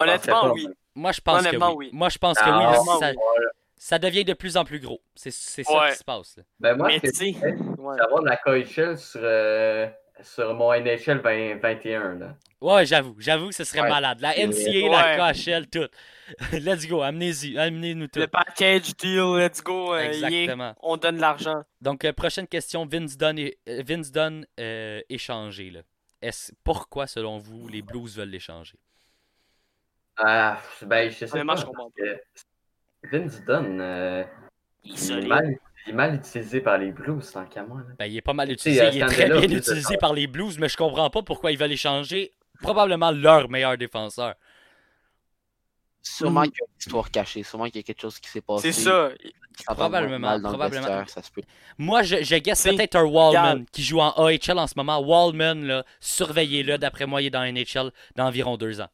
[0.00, 0.52] Honnêtement, pas.
[0.52, 0.68] oui.
[0.98, 1.74] Moi, je pense que oui.
[1.76, 1.90] oui.
[1.92, 2.62] Moi, je pense que Ah, oui.
[2.64, 3.00] là, honnêtement,
[3.76, 5.00] ça, devient de plus en plus gros.
[5.14, 5.90] C'est ça Ouais.
[5.92, 6.36] qui se passe.
[6.36, 6.42] là.
[6.58, 7.00] Ben moi, ouais.
[7.02, 9.86] c'est de la KHL sur, euh,
[10.22, 12.14] sur mon NHL 2021.
[12.18, 12.34] Là.
[12.60, 13.14] Ouais, j'avoue.
[13.18, 13.88] J'avoue que ce serait Ouais.
[13.88, 14.18] malade.
[14.20, 14.88] La NCA, Ouais.
[14.90, 15.88] la KHL, tout.
[16.52, 17.02] Let's go.
[17.02, 17.56] Amenez-y.
[17.56, 18.18] Amenez-nous tout.
[18.18, 19.94] le package deal, let's go.
[19.94, 20.74] euh, yeah, Exactement.
[20.82, 21.62] on donne de l'argent.
[21.80, 22.84] Donc, euh, prochaine question.
[22.84, 25.70] Vince Dunn, est- Vince Dunn euh, échangé.
[25.70, 25.80] Là.
[26.64, 28.76] Pourquoi, selon vous, les Blues veulent l'échanger?
[30.18, 31.60] Ah, ben, je sais Honnêtement, pas.
[31.60, 32.42] je comprends parce
[33.12, 34.24] que Vince Dunn, euh,
[34.84, 35.28] Il est il, est solide.
[35.28, 35.56] mal,
[35.86, 37.80] il est mal utilisé par les Blues, tant qu'à moi.
[37.80, 37.94] là.
[37.98, 38.88] Ben, il est pas mal utilisé.
[38.92, 41.72] Il est très bien utilisé par les Blues, mais je comprends pas pourquoi ils veulent
[41.72, 44.34] échanger probablement leur meilleur défenseur.
[46.02, 46.46] Sûrement Mhm.
[46.50, 48.72] qu'il y a une histoire cachée, sûrement qu'il y a quelque chose qui s'est passé.
[48.72, 49.10] C'est ça.
[49.66, 50.86] Probablement, mal dans le probablement.
[50.86, 51.42] vestiaire, ça se peut.
[51.76, 54.98] Moi, je, je guesse C'est- peut-être un Wallman qui joue en AHL en ce moment.
[55.00, 56.78] Wallman, là, surveillez-le.
[56.78, 58.88] D'après moi, il est dans NHL d'environ deux ans.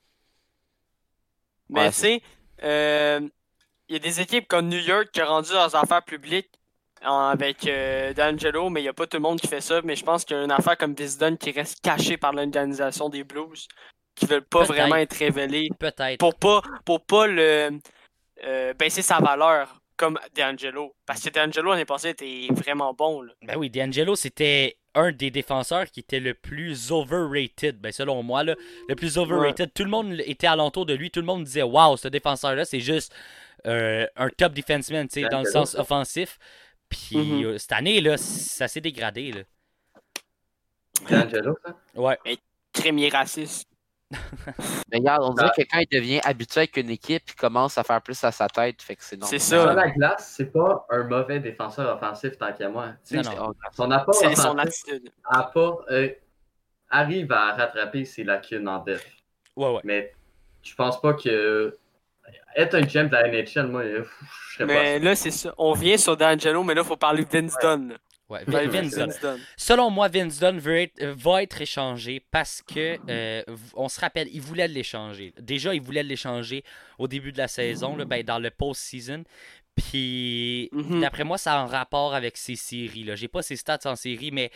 [1.74, 2.22] Mais tu sais,
[2.62, 3.20] euh,
[3.88, 6.50] il y a des équipes comme New York qui ont rendu leurs affaires publiques
[7.02, 9.80] avec euh, D'Angelo, mais il n'y a pas tout le monde qui fait ça.
[9.82, 13.08] Mais je pense qu'il y a une affaire comme Visdon qui reste cachée par l'organisation
[13.08, 13.68] des Blues,
[14.14, 16.18] qui veulent pas vraiment être révélée Peut-être.
[16.18, 17.78] pour pas, pour pas le,
[18.44, 20.94] euh, baisser sa valeur comme D'Angelo.
[21.06, 23.22] Parce que D'Angelo l'année passée était vraiment bon.
[23.22, 23.32] Là.
[23.42, 27.78] Ben oui, D'Angelo, c'était un des défenseurs qui était le plus overrated.
[27.80, 28.54] Ben, selon moi, là,
[28.88, 29.72] le plus overrated.
[29.74, 31.10] Tout le monde était alentour de lui.
[31.10, 33.14] Tout le monde disait Waouh, ce défenseur-là, c'est juste
[33.66, 36.38] euh, un top defenseman, tu sais, dans le sens offensif.
[36.88, 37.44] Puis Mhm.
[37.44, 39.32] euh, cette année, là, ça s'est dégradé.
[39.32, 39.40] Là.
[41.10, 41.76] D'Angelo, ça?
[41.94, 42.18] Ouais.
[42.72, 43.68] Crémier raciste.
[44.92, 45.54] Mais regarde, on dirait Ah.
[45.56, 48.48] que quand il devient habitué avec une équipe, il commence à faire plus à sa
[48.48, 49.38] tête, fait que c'est normal.
[49.40, 49.74] C'est Sur ça.
[49.74, 52.90] la glace, c'est pas un mauvais défenseur offensif, tant qu'à moi.
[53.06, 53.52] Tu sais, Non, non.
[53.72, 55.10] Son apport C'est son attitude.
[55.24, 56.08] apport, euh,
[56.90, 59.04] arrive à rattraper ses lacunes en def.
[59.56, 59.80] Ouais, ouais.
[59.84, 60.12] Mais
[60.62, 61.76] je pense pas que
[62.56, 64.04] être un GM de la NHL, moi, euh,
[64.50, 65.52] je serais Mais là, c'est ça.
[65.58, 67.96] On vient sur D'Angelo, mais là, il faut parler de Vince Dunn.
[68.28, 68.44] Ouais.
[68.46, 69.06] Vince Dunn.
[69.10, 69.40] Vince Dunn.
[69.56, 73.42] Selon moi, Vince Dunn veut être- va être échangé parce que, euh,
[73.74, 75.32] on se rappelle, il voulait l'échanger.
[75.38, 76.64] Déjà, il voulait l'échanger
[76.98, 79.24] au début de la saison, là, ben, dans le post-season.
[79.76, 81.00] Puis, Mhm.
[81.00, 83.02] d'après moi, ça a un rapport avec ses séries.
[83.04, 83.16] Là.
[83.16, 84.50] J'ai pas ses stats en série, mais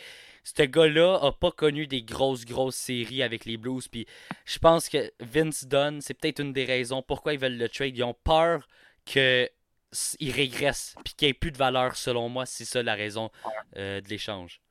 [0.45, 3.87] ce gars-là a pas connu des grosses, grosses séries avec les Blues.
[3.89, 4.05] Puis,
[4.45, 7.97] je pense que Vince Dunn, c'est peut-être une des raisons pourquoi ils veulent le trade.
[7.97, 8.67] Ils ont peur
[9.05, 9.49] que
[10.19, 12.45] il régresse puis qu'il n'y ait plus de valeur, selon moi.
[12.45, 13.29] C'est ça la raison
[13.77, 14.61] euh, de l'échange.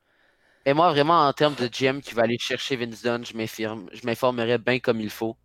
[0.64, 4.58] Et moi, vraiment, en termes de GM qui va aller chercher Vince Dunn, je m'informerai
[4.58, 5.36] bien comme il faut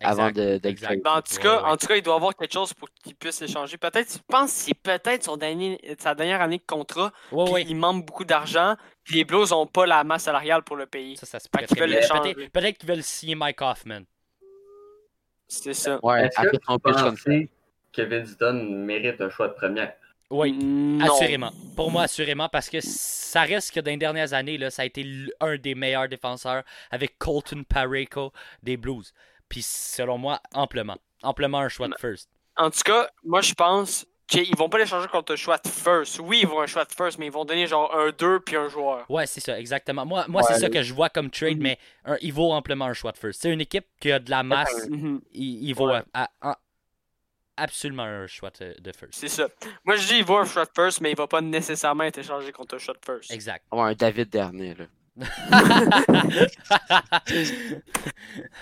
[0.00, 1.02] avant de, exact.
[1.02, 1.70] Ben, en, tout Ouais, cas, ouais.
[1.70, 3.78] en tout cas, il doit avoir quelque chose pour qu'il puisse échanger.
[3.78, 7.12] Peut-être, je pense que c'est peut-être son dernier, sa dernière année de contrat.
[7.32, 7.62] Ouais, ouais.
[7.68, 8.76] Il manque beaucoup d'argent.
[9.04, 11.16] Puis les Blues n'ont pas la masse salariale pour le payer.
[11.16, 12.50] Ça, ça se qu'ils veulent.
[12.50, 14.02] Peut-être qu'ils veulent signer Mike Hoffman.
[15.46, 16.00] C'est ça.
[16.02, 17.48] Ouais, Est-ce que
[18.02, 19.94] Vince Dunn mérite un choix de première?
[20.30, 21.04] Oui, Non.
[21.04, 21.50] assurément.
[21.76, 24.84] Pour moi, assurément, parce que ça reste que dans les dernières années, là, ça a
[24.86, 25.06] été
[25.40, 28.32] un des meilleurs défenseurs avec Colton Pareko
[28.62, 29.12] des Blues.
[29.48, 30.96] Puis selon moi, amplement.
[31.22, 32.28] Amplement un choix de first.
[32.56, 36.18] En tout cas, moi, je pense qu'ils vont pas l'échanger contre un choix de first.
[36.18, 38.56] Oui, ils vont un choix de first, mais ils vont donner genre un 2 puis
[38.56, 39.04] un joueur.
[39.10, 40.06] Ouais, c'est ça, exactement.
[40.06, 41.62] Moi, moi Ouais, c'est ça que je vois comme trade, Mhm.
[41.62, 43.42] mais un- il vaut amplement un choix de first.
[43.42, 45.20] C'est une équipe qui a de la masse, Mhm.
[45.32, 46.00] il, il vaut Ouais.
[46.14, 46.58] à- à-
[47.56, 49.14] absolument un choix de, de first.
[49.14, 49.48] C'est ça.
[49.84, 52.18] Moi, je dis il va un choix de first, mais il va pas nécessairement être
[52.18, 53.30] échangé contre un choix de first.
[53.30, 53.64] Exact.
[53.72, 54.84] Ouais, un David Dernier, là.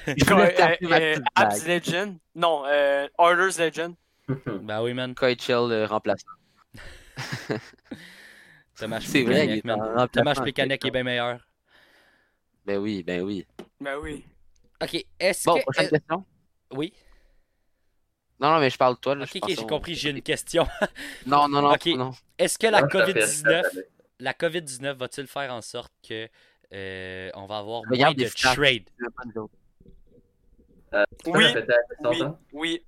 [0.06, 1.66] Voulais Euh, euh, Abs.
[1.66, 2.18] Legend?
[2.34, 3.94] Non, euh, Orders Legend.
[4.62, 5.14] ben oui, man.
[5.14, 6.26] KHL euh, remplaçant.
[8.80, 10.06] Dommage C'est vrai, man.
[10.12, 11.40] Dommage Plekanec est bien meilleur.
[12.64, 13.46] Ben oui, ben oui.
[13.80, 14.24] Ben oui.
[14.82, 15.62] Ok, est-ce Bon, que.
[15.62, 16.24] prochaine euh, question.
[16.72, 16.92] Oui.
[18.42, 19.14] Non, non, mais je parle de toi.
[19.14, 20.66] Là, Ok, ok, j'ai compris, j'ai une question.
[21.26, 21.72] Non, non, non.
[21.72, 21.86] Ok.
[21.86, 22.10] non.
[22.36, 23.88] Est-ce que la fait, COVID-19 tout à fait.
[24.18, 26.28] la COVID-19 va-t-il faire en sorte que
[26.74, 28.82] euh, on va avoir moins de trade?
[28.98, 29.10] Peux
[31.26, 31.44] Oui,
[32.02, 32.22] Oui,
[32.52, 32.84] oui.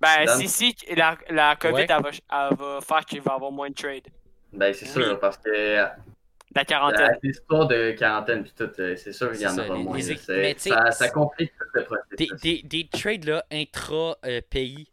[0.00, 0.38] Ben, Dan?
[0.40, 1.86] si, si, la, la COVID, Ouais.
[1.88, 4.06] elle, va, elle va faire qu'il va y avoir moins de trade.
[4.52, 5.78] Ben, c'est sûr, parce que
[6.54, 7.18] La quarantaine.
[7.22, 9.98] l'histoire de quarantaine puis tout, euh, c'est sûr qu'il y en aura les- moins.
[10.28, 11.80] mais ça, ça complique tout le
[12.16, 12.40] Des, processus.
[12.42, 14.86] des, des trades là, intra-pays.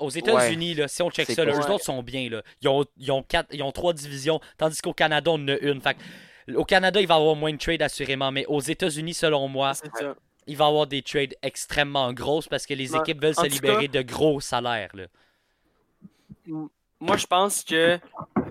[0.00, 1.70] aux États-Unis, là, si on check ça, là, eux Ouais.
[1.70, 2.30] autres sont bien.
[2.30, 2.42] Là.
[2.62, 5.58] Ils, ont, ils, ont quatre, ils ont trois divisions, tandis qu'au Canada, on en a
[5.58, 5.80] une.
[5.82, 5.96] Fait
[6.54, 9.74] au Canada, il va y avoir moins de trades assurément, mais aux États-Unis, selon moi,
[9.74, 9.82] ça.
[10.46, 13.00] il va y avoir des trades extrêmement grosses parce que les Ouais.
[13.00, 14.90] équipes veulent En se libérer de gros salaires.
[14.94, 15.04] Là.
[16.46, 17.98] Moi, je pense que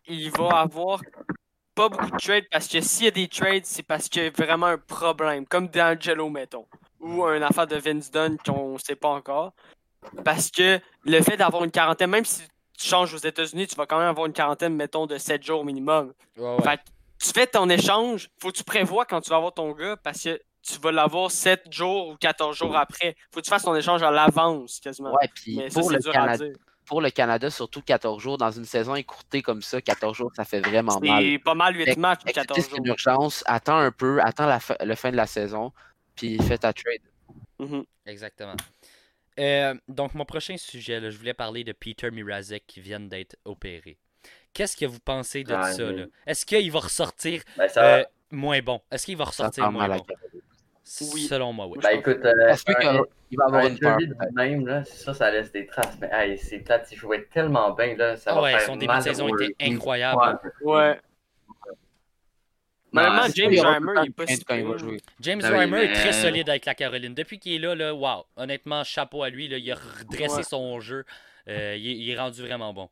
[0.07, 1.01] il va avoir
[1.75, 4.27] pas beaucoup de trades parce que s'il y a des trades, c'est parce qu'il y
[4.27, 6.67] a vraiment un problème, comme D'Angelo, mettons,
[6.99, 9.53] ou une affaire de Vince Dunn qu'on sait pas encore.
[10.23, 12.41] Parce que le fait d'avoir une quarantaine, même si
[12.77, 15.63] tu changes aux États-Unis, tu vas quand même avoir une quarantaine, mettons, de 7 jours
[15.63, 16.13] minimum.
[16.37, 16.63] Ouais, ouais.
[16.63, 16.83] Fait que
[17.19, 20.21] tu fais ton échange, faut que tu prévois quand tu vas avoir ton gars parce
[20.23, 23.15] que tu vas l'avoir 7 jours ou 14 jours après.
[23.33, 25.13] Faut que tu fasses ton échange à l'avance quasiment.
[25.13, 26.55] Ouais, puis Mais ça, pour, c'est le dur à Canada, dire.
[26.85, 30.45] Pour le Canada, surtout 14 jours, dans une saison écourtée comme ça, 14 jours, ça
[30.45, 31.23] fait vraiment mal.
[31.23, 32.79] C'est pas mal 8 Fait que- matchs, Fait que 14 C'est jours.
[32.79, 33.43] une urgence.
[33.47, 35.71] Attends un peu, attends la fin, le fin de la saison,
[36.15, 37.01] puis fais ta trade.
[37.59, 37.83] Mhm.
[38.05, 38.55] Exactement.
[39.39, 43.35] Euh, donc, mon prochain sujet, là, je voulais parler de Peter Mirazek qui vient d'être
[43.45, 43.97] opéré.
[44.53, 45.89] Qu'est-ce que vous pensez de ça?
[46.27, 48.79] Est-ce qu'il va ressortir Ben, ça, euh, moins bon?
[48.91, 50.05] Est-ce qu'il va ressortir moins bon?
[51.13, 51.21] Oui.
[51.27, 51.79] Selon moi, oui.
[51.81, 53.97] ben, écoute, euh, Est-ce qu'il un- il va avoir un une peur?
[53.97, 55.97] de même, là, ça, ça laisse des traces.
[56.01, 58.75] Mais hey, c'est plate, il jouait tellement bien, là, ça Ah va ouais, faire son
[58.75, 60.39] début de saison était incroyable.
[60.61, 60.73] Ouais.
[60.75, 60.99] Ouais.
[62.91, 64.97] Malheureusement, c'est James Reimer, il est pas si quand il va jouer.
[65.19, 67.15] James Ben oui, Reimer est mais- très solide avec la Caroline.
[67.15, 69.47] Depuis qu'il est là, là wow, honnêtement, chapeau à lui.
[69.47, 70.43] Là, il a redressé Ouais.
[70.43, 71.03] son jeu.
[71.47, 72.89] Euh, il, est, il est rendu vraiment bon.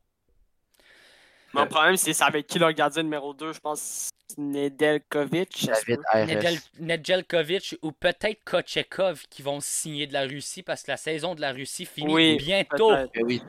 [1.52, 4.42] Mon problème, c'est ça avec qui le gardien numéro 2, je pense Peut.
[4.42, 5.02] Nedel-
[7.82, 11.52] ou peut-être Kochekov qui vont signer de la Russie parce que la saison de la
[11.52, 12.92] Russie finit Oui, bientôt.
[13.22, 13.42] oui.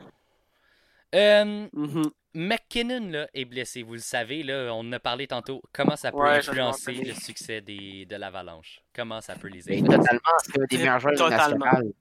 [1.14, 2.10] Euh, Mhm.
[2.36, 5.62] McKinnon là, est blessé, vous le savez, là, on en a parlé tantôt.
[5.72, 8.80] Comment ça peut Ouais, influencer le succès des, de l'Avalanche?
[8.92, 9.98] Comment ça peut les Mais influencer?
[9.98, 11.64] totalement, c'est un des meilleurs joueurs Totalement.
[11.66, 11.94] nationaux.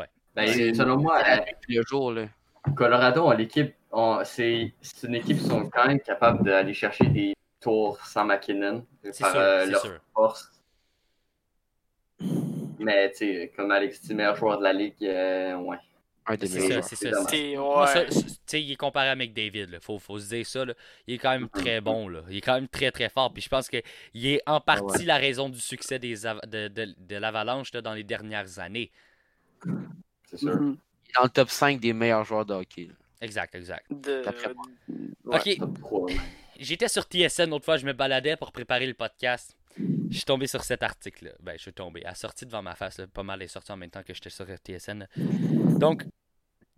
[0.00, 0.06] Ouais.
[0.34, 1.36] Ben, selon moi, euh,
[1.68, 2.26] le jour, là.
[2.74, 3.74] Colorado, l'équipe,
[4.24, 9.20] c'est une équipe qui sont quand même capables d'aller chercher des tours sans McKinnon C'est
[9.20, 10.00] par sûr, euh, leur sûr.
[10.14, 10.52] force.
[12.78, 15.76] Mais tu sais, comme Alex dit, meilleur joueur de la ligue, euh, ouais.
[16.26, 17.22] Un des C'est ça, c'est c'est ça.
[17.22, 18.60] ouais.
[18.60, 19.66] il est comparé à McDavid.
[19.70, 19.78] Là.
[19.80, 20.64] Faut, faut se dire ça.
[20.66, 20.74] Là.
[21.06, 22.06] Il est quand même très bon.
[22.06, 22.20] Là.
[22.28, 23.32] Il est quand même très très fort.
[23.32, 23.82] Puis je pense qu'il
[24.26, 25.04] est en partie ouais.
[25.06, 28.90] la raison du succès des de, de, de l'Avalanche là, dans les dernières années.
[30.26, 30.54] C'est sûr.
[30.60, 30.76] Mhm.
[31.06, 32.88] Il est dans le top 5 des meilleurs joueurs de hockey.
[32.88, 32.94] là.
[33.22, 33.86] Exact, exact.
[33.90, 34.22] De...
[34.22, 34.64] D'après moi.
[35.24, 35.38] Ouais.
[35.38, 36.16] Ok, Top 3, ouais.
[36.58, 39.56] J'étais sur TSN l'autre fois, je me baladais pour préparer le podcast.
[40.10, 41.32] Je suis tombé sur cet article-là.
[41.40, 42.02] Ben, je suis tombé.
[42.04, 42.98] Elle est sortie devant ma face.
[42.98, 43.06] là.
[43.06, 45.00] Pas mal est sorti en même temps que j'étais sur TSN.
[45.00, 45.06] là.
[45.78, 46.04] Donc,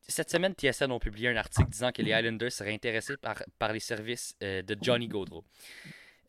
[0.07, 3.73] cette semaine, TSN ont publié un article disant que les Islanders seraient intéressés par, par
[3.73, 5.45] les services euh, de Johnny Gaudreau.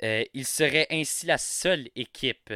[0.04, 2.54] Euh, ils seraient ainsi la seule équipe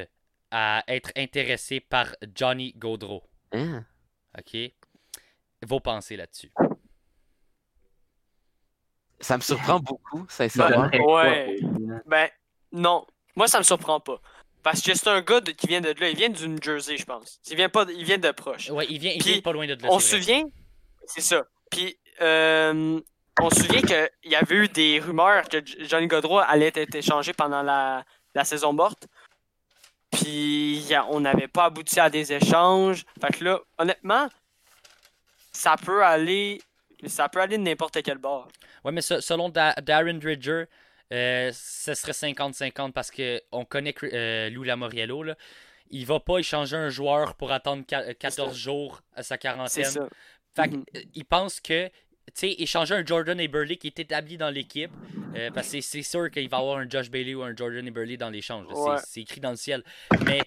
[0.52, 3.24] à être intéressée par Johnny Gaudreau.
[3.52, 3.86] Hein?
[4.38, 4.58] OK?
[5.66, 6.52] Vos pensées là-dessus.
[9.20, 10.88] Ça me surprend beaucoup, Ça sincèrement.
[10.90, 11.60] donnerait Ouais.
[12.06, 12.30] Ben,
[12.72, 13.06] non.
[13.36, 14.20] Moi, ça me surprend pas.
[14.64, 16.10] Parce que c'est un gars de- qui vient de là.
[16.10, 17.40] Il vient du New Jersey, je pense.
[17.50, 18.70] Il vient, pas, de- il vient de proche.
[18.72, 19.90] Ouais, il vient, il Puis, vient pas loin de là.
[19.92, 20.44] on se souvient,
[21.06, 21.44] c'est ça.
[21.70, 23.00] Puis, euh,
[23.42, 25.58] on se souvient qu'il y avait eu des rumeurs que
[25.88, 28.04] Johnny Godreau allait être échangé pendant la,
[28.34, 29.08] la saison morte.
[30.12, 33.04] Puis, on n'avait pas abouti à des échanges.
[33.22, 34.28] Fait que là, honnêtement,
[35.52, 36.62] ça peut aller.
[37.06, 38.48] Ça peut aller de n'importe quel bord.
[38.84, 40.66] Ouais, mais se- selon Da- Darren Dridger,
[41.14, 45.24] euh, ce serait 50-50 parce que on connaît euh, Lou Lamoriello.
[45.24, 45.36] Là.
[45.92, 49.86] Il va pas échanger un joueur pour attendre qua- 14 jours à sa C'est quarantaine.
[49.86, 50.08] ça.
[50.56, 50.86] Fait Mhm.
[50.96, 51.92] euh, il pense que, tu
[52.34, 54.92] sais, échanger un Jordan Eberle qui est établi dans l'équipe,
[55.36, 57.86] euh, parce que c'est- sûr qu'il va y avoir un Josh Bailey ou un Jordan
[57.86, 58.66] Eberle dans l'échange.
[58.70, 58.98] C'est- Ouais.
[59.06, 59.84] C'est écrit dans le ciel.
[60.26, 60.40] Mais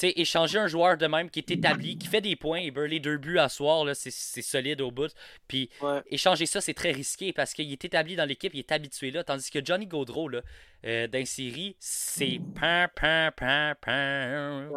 [0.00, 3.00] sais, échanger un joueur de même qui est établi, qui fait des points, et Burley
[3.00, 5.12] deux buts à soir, là, c'est, c'est solide au bout.
[5.48, 6.00] Puis Ouais.
[6.10, 9.22] échanger ça, c'est très risqué parce qu'il est établi dans l'équipe, il est habitué là.
[9.24, 10.40] Tandis que Johnny Gaudreau, là,
[10.84, 14.68] euh, dans série, c'est pan, pan, pan, pan.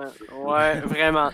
[0.45, 1.31] Ouais, vraiment.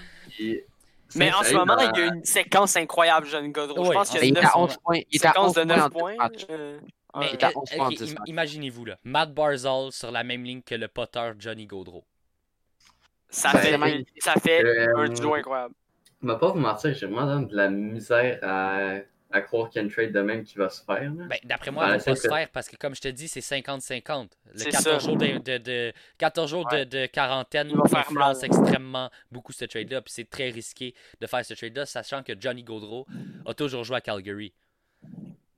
[1.16, 3.86] Mais en ce moment, il y a une séquence incroyable, Jeune Godreau.
[3.86, 5.00] Je pense en qu'il y il a une à 11 points.
[5.12, 6.16] Il est à séquence 11 de points 9 en 10 points.
[6.50, 6.80] euh,
[7.20, 8.30] Mais euh, 11 points en ok, 10 im- matchs.
[8.30, 12.04] imaginez-vous, là, Matt Barzal sur la même ligne que le potter Johnny Gaudreau.
[13.34, 15.74] Ça, Ben, fait, ça fait Euh, un duo incroyable.
[16.22, 18.96] Je vais pas vous mentir, j'ai vraiment de la misère à,
[19.32, 21.12] à croire qu'il y a une trade de même qui va se faire.
[21.12, 23.42] Ben, d'après moi, elle va pas se faire parce que, comme je te dis, c'est
[23.42, 24.30] 50-50.
[24.54, 25.00] Le C'est 14 ça.
[25.00, 26.86] jours, de, de- de- 14 jours de, Ouais.
[26.86, 30.02] de quarantaine Il va faire influence extrêmement beaucoup ce trade-là.
[30.02, 33.06] Puis c'est très risqué de faire ce trade-là, sachant que Johnny Gaudreau
[33.46, 34.54] a toujours joué à Calgary.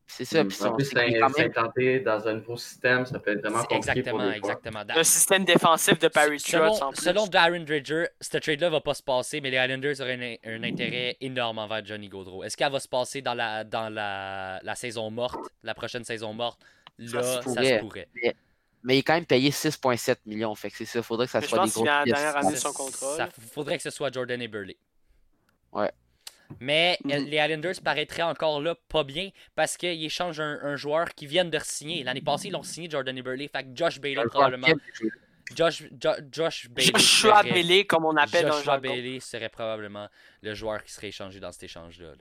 [0.07, 0.45] C'est ça.
[0.45, 3.89] Puis en plus, même- s'implanter dans un nouveau système, ça peut être vraiment compliqué pour
[3.89, 4.51] exactement, les joueurs.
[4.51, 4.83] exactement.
[4.95, 7.01] Le système défensif de Paris selon, Trotz en plus.
[7.03, 10.63] selon Darren Dredger, ce trade-là va pas se passer, mais les Islanders auraient un, un
[10.63, 12.43] intérêt énorme envers Johnny Gaudreau.
[12.43, 16.33] Est-ce qu'elle va se passer dans la, dans la, la saison morte, la prochaine saison
[16.33, 16.61] morte?
[16.99, 17.75] Là, se ça, pourrait.
[17.75, 18.07] se pourrait.
[18.83, 20.53] Mais il est quand même payé 6,7 millions.
[20.53, 21.01] Fait que c'est ça.
[21.01, 22.71] Faudrait que ça Mais je soit des pense gros qu'il a la dernière année son
[22.71, 23.17] contrat.
[23.17, 24.77] Ça faudrait que ce soit Jordan et Burley.
[25.73, 25.91] Ouais.
[26.59, 27.25] Mais euh, Mhm.
[27.25, 31.49] les Islanders paraîtraient encore là pas bien parce qu'ils échangent un, un joueur qui viennent
[31.49, 32.03] de signer.
[32.03, 33.47] L'année passée, ils l'ont signé Jordan et Burley.
[33.47, 34.67] Fait que Josh Bailey, probablement.
[35.55, 36.91] Josh, Jo- Josh Bailey.
[36.91, 38.79] Joshua serait- Bailey, comme on appelle dans le Joshua.
[38.79, 40.07] Bailey serait probablement
[40.41, 42.07] le joueur qui serait échangé dans cet échange-là.
[42.09, 42.15] là.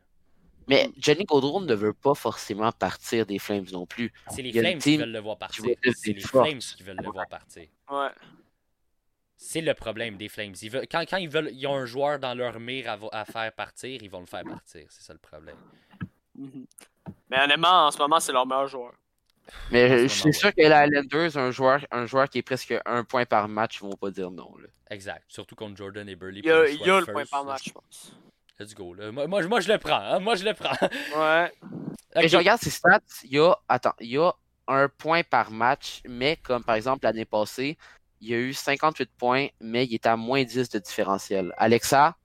[0.66, 4.12] Mais Johnny Gaudreau ne veut pas forcément partir des Flames non plus.
[4.31, 5.64] C'est les Il y a une Flames qui veulent le voir partir.
[5.95, 6.20] C'est les.
[6.20, 7.64] Flames qui veulent le voir partir.
[7.91, 8.09] Ouais.
[9.37, 10.55] C'est le problème des Flames.
[10.62, 13.53] Ils veulent, quand, quand ils veulent, ils ont un joueur dans leur mire à, faire
[13.53, 14.87] partir, ils vont le faire partir.
[14.89, 15.57] C'est ça le problème.
[16.37, 16.66] Mhm.
[17.30, 18.93] Mais honnêtement, en ce moment, c'est leur meilleur joueur.
[19.70, 20.32] Mais je suis ouais.
[20.32, 23.78] sûr que les Islanders, un joueur, un joueur qui est presque un point par match,
[23.80, 24.57] ils vont pas dire non.
[24.57, 24.68] Là.
[24.91, 25.24] Exact.
[25.28, 26.41] Surtout contre Jordan et Burley.
[26.41, 28.12] Il y a, pour il y a le point par match, je pense.
[28.59, 28.95] Let's go.
[28.95, 29.11] là.
[29.11, 29.99] Moi, moi, moi, je le prends.
[30.01, 30.20] hein.
[30.20, 30.76] Moi, je le prends.
[31.16, 31.53] Ouais.
[32.16, 32.28] Ok.
[32.28, 34.32] je regarde ses stats, il y a, attends, il y a
[34.68, 37.76] un point par match, mais comme par exemple l'année passée,
[38.25, 41.53] il y a eu 58 points, mais il est à moins 10 de différentiel.
[41.59, 42.16] Alexa,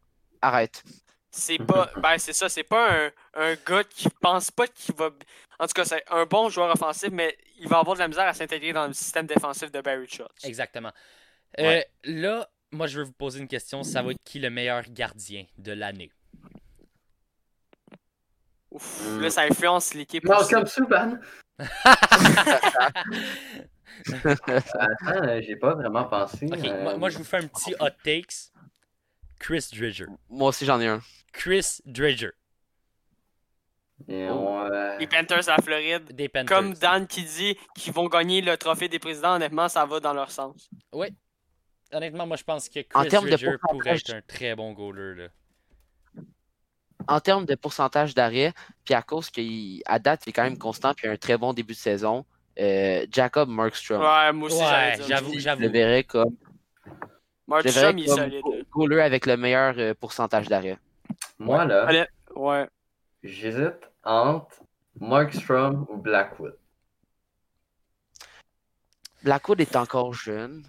[0.41, 0.81] arrête.
[1.29, 1.91] C'est pas.
[1.97, 5.09] Ben, c'est ça, c'est pas un, un gars qui pense pas qu'il va.
[5.59, 8.25] En tout cas, c'est un bon joueur offensif, mais il va avoir de la misère
[8.25, 10.45] à s'intégrer dans le système défensif de Barry Trotz.
[10.45, 10.93] Exactement.
[11.57, 11.85] Ouais.
[12.07, 13.83] Euh, là, moi, je veux vous poser une question.
[13.83, 16.13] Ça va être qui le meilleur gardien de l'année?
[18.71, 19.01] Ouf.
[19.19, 20.23] Là, ça influence l'équipe.
[20.23, 21.19] Malcolm Subban.
[24.23, 26.47] Attends, euh, j'ai pas vraiment pensé.
[26.51, 28.51] Ok, euh, moi, moi, je vous fais un petit hot takes.
[29.39, 30.05] Chris Dredger.
[30.29, 31.01] Moi aussi j'en ai un.
[31.31, 32.31] Chris Dredger.
[34.07, 36.11] et on, euh, Les Panthers à la Floride.
[36.13, 36.57] Des Panthers.
[36.57, 40.13] Comme Dan qui dit qu'ils vont gagner le trophée des présidents, honnêtement, ça va dans
[40.13, 40.69] leur sens.
[41.91, 44.55] Honnêtement, moi, je pense que En Chris termes de Dredger pourrait pourcentage- être un très
[44.55, 45.15] bon goaler.
[45.15, 46.23] Là.
[47.07, 50.93] En termes de pourcentage d'arrêt, puis à cause qu'à date, il est quand même constant,
[50.93, 52.25] puis il a un très bon début de saison,
[52.59, 54.01] euh, Jacob Markstrom.
[54.01, 55.05] Ouais, moi aussi, Ouais, dire.
[55.07, 55.69] j'avoue, Je le j'avoue.
[55.71, 56.35] verrais comme,
[57.47, 58.65] Markstrom, verrais il est comme solide.
[58.71, 60.77] goaler avec le meilleur euh, pourcentage d'arrêt.
[61.39, 62.05] Moi, là, Allez,
[62.35, 62.67] ouais.
[63.23, 64.61] j'hésite entre
[64.99, 66.55] Markstrom ou Blackwood.
[69.23, 70.63] Blackwood est encore jeune.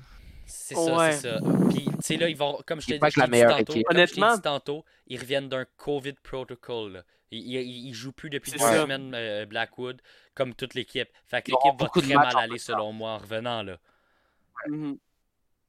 [0.47, 1.12] C'est ça, Ouais.
[1.12, 1.38] c'est ça.
[1.70, 3.86] Puis, sais, là, ils vont, comme je t'ai dit, dit tantôt, équipe.
[3.86, 6.92] comme je t'ai dit Honnêtement- tantôt, ils reviennent d'un COVID protocol.
[6.92, 7.03] là.
[7.32, 8.82] Ils, ils, ils jouent plus depuis ça.
[8.82, 10.01] semaines, euh, Blackwood,
[10.34, 11.09] comme toute l'équipe.
[11.26, 13.62] Fait que l'équipe va très mal aller, selon moi, en revenant.
[13.62, 13.78] là.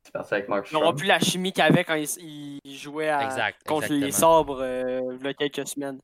[0.03, 3.09] C'est parti avec Ils n'auront plus la chimie qu'il y avait quand ils, ils jouaient
[3.09, 5.99] à- Exact, contre les sabres euh, il y a quelques semaines.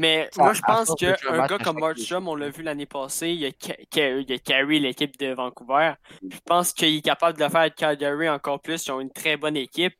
[0.00, 1.12] Mais Ça- moi, je à pense qu'un
[1.46, 4.38] gars à comme Markstrom, on l'a vu l'année passée, il a, ca- ca- il a
[4.38, 5.92] carry l'équipe de Vancouver.
[6.22, 8.86] Je pense qu'il est capable de le faire avec Calgary encore plus.
[8.86, 9.92] Ils ont une très bonne équipe.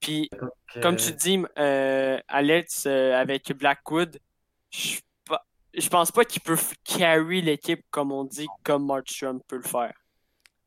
[0.00, 0.30] Puis,
[0.80, 4.18] comme tu dis, euh, Alex, euh, avec Blackwood,
[4.70, 4.96] je
[5.74, 9.92] je pense pas qu'il peut carry l'équipe comme on dit, comme Markstrom peut le faire.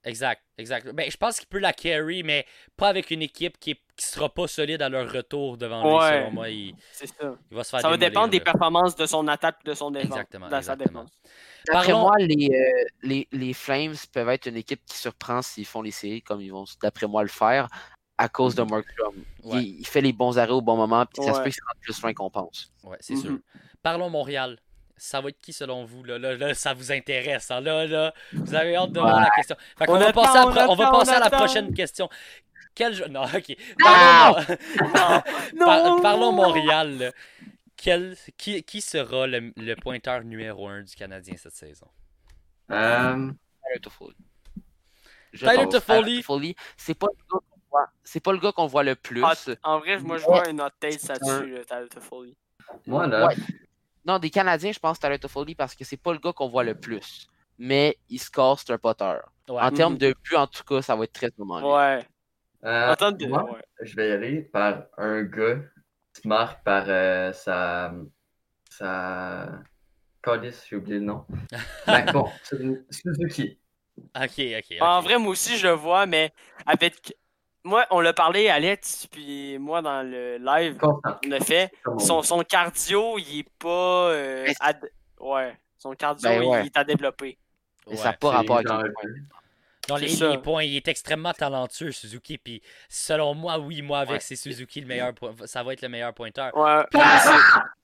[0.06, 0.88] Exact, exact.
[0.94, 2.46] Ben, je pense qu'il peut la carry, mais
[2.78, 5.96] pas avec une équipe qui, est, qui sera pas solide à leur retour devant lui.
[5.98, 6.20] Ouais.
[6.20, 7.36] Selon moi, il, C'est ça.
[7.50, 9.90] il va se faire Ça va dépendre des performances de son attaque et de son
[9.92, 10.12] défense.
[10.12, 11.10] Exactement, dans sa défense.
[11.68, 15.66] D'après Parlons- moi, les, euh, les, les Flames peuvent être une équipe qui surprend s'ils
[15.66, 17.68] font les séries comme ils vont, d'après moi, le faire
[18.18, 19.16] à cause de Markstrom.
[19.44, 19.64] Ouais.
[19.64, 21.62] Il, il fait les bons arrêts au bon moment, puis ça se peut qu'il se
[21.68, 22.72] rende plus loin qu'on pense.
[22.84, 23.22] Ouais, c'est Mhm.
[23.22, 23.38] sûr.
[23.82, 24.60] Parlons Montréal.
[24.98, 26.04] Ça va être qui selon vous?
[26.04, 27.52] Là, là, là, ça vous intéresse.
[27.52, 27.60] hein?
[27.62, 29.56] Là, là, vous avez hâte de voir la question.
[29.78, 31.30] Fait qu'on On va attend, passer, à, on pro- on va passer on à la
[31.30, 32.10] prochaine question.
[32.74, 33.06] Quel jeu...
[33.08, 33.56] Non, ok.
[33.80, 34.44] Parlons,
[35.60, 36.98] Par- parlons Montréal.
[36.98, 37.12] là.
[37.78, 38.16] Quel...
[38.38, 41.88] Qui, qui sera le, le pointeur numéro 1 du Canadien cette saison?
[42.72, 43.32] Euh,
[43.64, 44.16] Tyler Toffoli.
[45.34, 45.66] Je Tyler
[46.78, 47.90] c'est pas le gars qu'on voit.
[48.04, 49.24] C'est pas le gars qu'on voit le plus.
[49.26, 49.34] Ah,
[49.64, 52.36] en vrai, moi, je vois une hot taste là-dessus, là, Tyler Toffoli.
[52.88, 53.36] Moi, là, Ouais.
[54.06, 56.64] Non, des Canadiens, je pense Tyler Toffoli parce que c'est pas le gars qu'on voit
[56.64, 57.28] le plus.
[57.58, 59.16] Mais il score, c'est un potter.
[59.50, 59.62] Ouais.
[59.62, 61.76] En termes de but, en tout cas, ça va être très moment.
[61.76, 62.06] Ouais.
[62.64, 63.28] euh, de...
[63.28, 63.62] moi, ouais.
[63.82, 65.60] je vais y aller par un gars
[66.14, 67.94] qui marque par euh, sa.
[68.70, 69.62] sa.
[70.68, 71.24] J'ai oublié le nom.
[71.88, 73.60] ben, bon, Suzuki.
[74.16, 74.66] Ok, ok.
[74.72, 74.78] ok.
[74.82, 76.34] En vrai, moi aussi, je le vois, mais
[76.66, 77.16] avec.
[77.66, 81.72] Moi, on l'a parlé, Alex, puis moi, dans le live, on a fait.
[81.98, 84.10] Son, son cardio, il est pas.
[84.12, 84.48] euh,
[85.20, 85.58] Ouais.
[85.80, 86.62] Son cardio, Ben ouais.
[86.62, 87.38] il est à développer.
[87.88, 87.96] Ouais.
[87.96, 88.68] ça n'a pas rapport avec.
[89.88, 90.30] Dans les, ça.
[90.30, 92.38] les points, il est extrêmement talentueux, Suzuki.
[92.40, 94.20] Puis selon moi, oui, moi, avec Ouais.
[94.20, 96.56] c'est Suzuki, le meilleur point- ça va être le meilleur pointeur.
[96.58, 96.84] Ouais.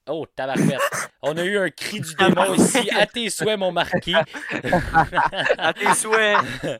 [0.07, 0.79] Oh, tabarouette.
[1.21, 2.89] On a eu un cri du démon ici.
[2.97, 4.15] À tes souhaits, mon marquis.
[5.57, 6.37] À tes souhaits.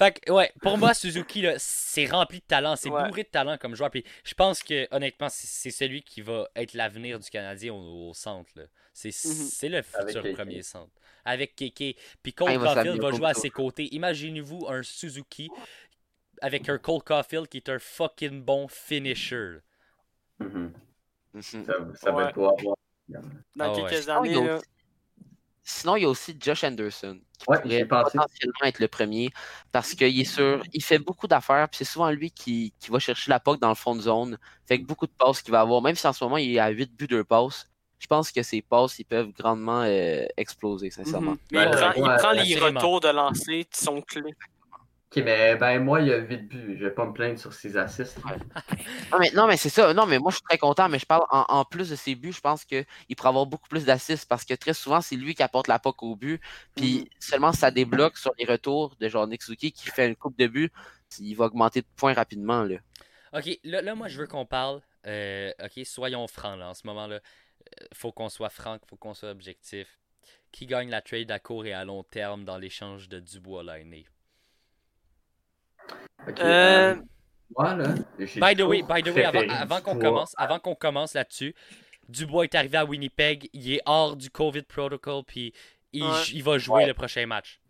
[0.00, 2.74] Fait que, ouais, pour moi, Suzuki, là, c'est rempli de talent.
[2.74, 3.06] C'est Ouais.
[3.06, 3.90] bourré de talent comme joueur.
[3.90, 8.14] Puis je pense que, honnêtement, c'est celui qui va être l'avenir du Canadien au, au
[8.14, 8.50] centre.
[8.56, 8.62] là.
[8.94, 9.12] C'est Mhm.
[9.34, 10.34] c'est le Avec futur Keke.
[10.36, 10.90] premier centre.
[11.26, 11.96] Avec Keke.
[12.22, 13.94] Puis Ah, Cole Caulfield va jouer à ses côtés.
[13.94, 15.50] Imaginez-vous un Suzuki
[16.40, 19.58] avec un Cole Caulfield qui est un fucking bon finisher.
[20.38, 20.72] Mhm.
[21.34, 21.42] Mhm.
[21.42, 21.60] Ça,
[21.94, 22.22] ça Ouais.
[22.22, 22.76] va être beau à voir.
[23.08, 23.20] Dans
[23.58, 23.90] Ah ouais.
[23.90, 24.60] quelques années, là.
[25.70, 29.30] Sinon, il y a aussi Josh Anderson qui Ouais, pourrait potentiellement être le premier
[29.72, 32.98] parce qu'il est sûr, il fait beaucoup d'affaires, puis c'est souvent lui qui, qui va
[32.98, 34.38] chercher la puck dans le fond de zone.
[34.66, 36.58] Fait que beaucoup de passes qu'il va avoir, même si en ce moment il est
[36.58, 40.90] à 8 buts, 2 passes, je pense que ses passes ils peuvent grandement euh, exploser,
[40.90, 41.32] sincèrement.
[41.32, 41.38] Mhm.
[41.52, 44.34] Mais Ben, il prend, il ouais, prend les retours de lancer qui sont clés.
[45.12, 46.76] Ok, mais ben moi, il y a 8 buts.
[46.78, 48.18] Je vais pas me plaindre sur ses assists.
[49.12, 49.92] Non, mais, non, mais c'est ça.
[49.94, 50.88] Non, mais moi, je suis très content.
[50.88, 52.86] Mais je parle en, en plus de ses buts, je pense qu'il
[53.16, 56.02] pourrait avoir beaucoup plus d'assists parce que très souvent, c'est lui qui apporte la POC
[56.04, 56.40] au but.
[56.76, 60.16] Puis seulement si ça débloque sur les retours de genre Nick Suzuki qui fait une
[60.16, 60.70] coupe de buts,
[61.18, 62.62] il va augmenter de points rapidement.
[62.62, 62.76] Là.
[63.32, 64.80] Ok, là, là, moi, je veux qu'on parle.
[65.06, 67.16] euh, ok, soyons francs, là, en ce moment-là.
[67.16, 70.00] Euh, faut qu'on soit franc, faut qu'on soit objectif.
[70.52, 74.06] Qui gagne la trade à court et à long terme dans l'échange de Dubois-Lainé?
[74.06, 74.19] Ok,
[76.40, 76.94] Euh,
[77.58, 80.08] euh, j'ai By the way, by the way, avant, qu'on Dubois.
[80.10, 81.54] commence, avant qu'on commence là-dessus,
[82.08, 85.52] Dubois est arrivé à Winnipeg, il est hors du COVID protocol, puis
[85.92, 86.10] il, Ouais.
[86.32, 86.86] il va jouer Ouais.
[86.86, 87.60] le prochain match.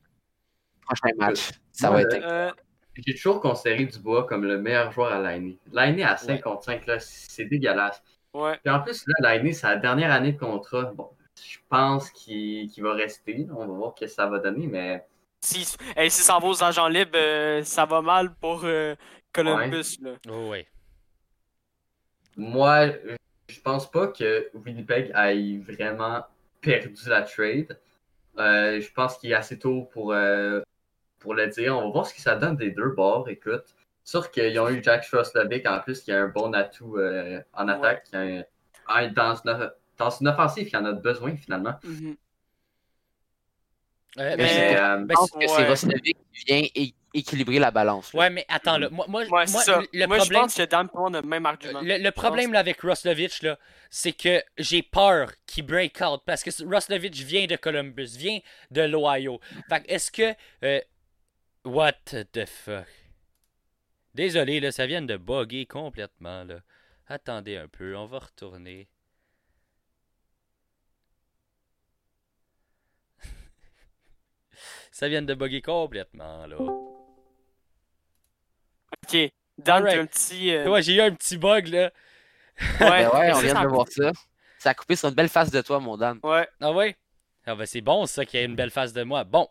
[0.83, 1.51] Prochain match.
[1.73, 2.25] Ça Ouais, va être.
[2.25, 2.51] euh,
[3.07, 5.57] J'ai toujours considéré Dubois comme le meilleur joueur à l'année.
[5.73, 8.03] L'année à 55, là, c'est dégueulasse.
[8.35, 8.59] ouais.
[8.63, 10.93] Puis en plus, là, l'année, c'est la dernière année de contrat.
[10.95, 11.09] Bon,
[11.43, 13.47] je pense qu'il qu'il va rester.
[13.51, 15.07] On va voir ce que ça va donner, mais
[15.43, 18.95] Si, hey, si ça va aux agents libres, euh, ça va mal pour euh,
[19.33, 19.97] Columbus.
[20.03, 20.13] Là.
[20.29, 20.67] Oh, ouais.
[22.37, 22.87] moi,
[23.49, 26.25] je pense pas que Winnipeg ait vraiment
[26.61, 27.79] perdu la trade.
[28.39, 30.61] Euh, je pense qu'il est assez tôt pour, euh,
[31.19, 31.77] pour le dire.
[31.77, 33.29] On va voir ce que ça donne des deux bords.
[33.29, 33.75] Écoute,
[34.05, 37.67] sûr qu'ils ont eu Jack Stroslovic en plus, qui a un bon atout euh, en
[37.69, 38.05] attaque.
[38.05, 38.43] qui a un-
[38.89, 41.75] un- dans, une, dans une offensive, il y en a besoin finalement.
[41.85, 42.17] Mhm.
[44.19, 45.69] Euh, Mais- ben, c'est euh, ben, Je pense que c'est Ouais.
[45.69, 48.13] Roslovic qui vient équilibrer la balance.
[48.13, 48.21] là.
[48.21, 49.81] ouais, mais attends, là, moi, moi, Ouais, moi, ça.
[49.93, 51.81] le Moi, je problème, pense que Dan et moi, on a le même argument.
[51.81, 53.59] le, le problème là, avec Roslovich, là,
[53.89, 58.41] c'est que j'ai peur qu'il break out parce que Roslovich vient de Columbus, vient
[58.71, 59.41] de l'Ohio.
[59.69, 60.35] Fait que est-ce que.
[60.65, 60.81] euh,
[61.65, 61.93] what
[62.33, 62.87] the fuck?
[64.15, 66.57] Désolé, là, ça vient de bugger complètement, là.
[67.07, 68.89] Attendez un peu, on va retourner.
[75.01, 76.57] Ça vient de bugger complètement, là.
[79.03, 79.17] Ok.
[79.59, 79.95] Dan, Alright.
[79.97, 80.55] t'as un petit.
[80.55, 81.91] euh, Ouais, j'ai eu un petit bug, là.
[82.61, 84.13] Ouais, Ben ouais, on vient de voir ça.
[84.59, 86.19] Ça a coupé sur une belle face de toi, mon Dan.
[86.23, 86.47] Ouais.
[86.61, 86.97] Ah ouais?
[87.47, 89.25] Ah ben c'est bon ça qu'il y ait une belle face de moi.
[89.25, 89.49] Bon.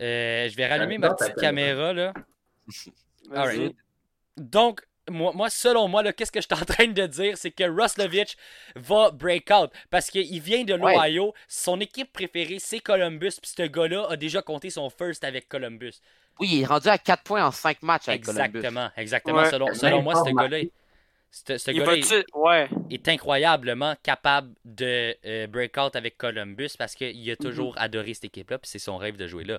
[0.00, 1.92] Euh, je vais rallumer ma petite caméra.
[1.92, 2.14] là.
[3.28, 3.36] vas-y.
[3.38, 3.76] Alright.
[4.38, 7.50] Donc, moi, moi, selon moi, là, qu'est-ce que je suis en train de dire, c'est
[7.50, 8.36] que Roslovich
[8.76, 9.70] va break out.
[9.90, 10.94] Parce qu'il vient de Ouais.
[10.94, 11.34] l'Ohio.
[11.48, 13.32] Son équipe préférée, c'est Columbus.
[13.42, 15.94] Puis ce gars-là a déjà compté son first avec Columbus.
[16.38, 18.56] Oui, il est rendu à 4 points en 5 matchs avec Columbus.
[18.58, 18.90] Exactement.
[18.96, 19.38] Exactement.
[19.42, 19.50] Ouais.
[19.50, 20.70] Selon, selon moi, ce gars-là remarqué.
[21.30, 22.26] ce, ce Il gars-là est- va-tu.
[22.34, 22.68] Ouais.
[22.90, 28.24] est incroyablement capable de euh, break out avec Columbus parce qu'il a toujours adoré cette
[28.24, 28.58] équipe-là.
[28.58, 29.58] Puis c'est son rêve de jouer là.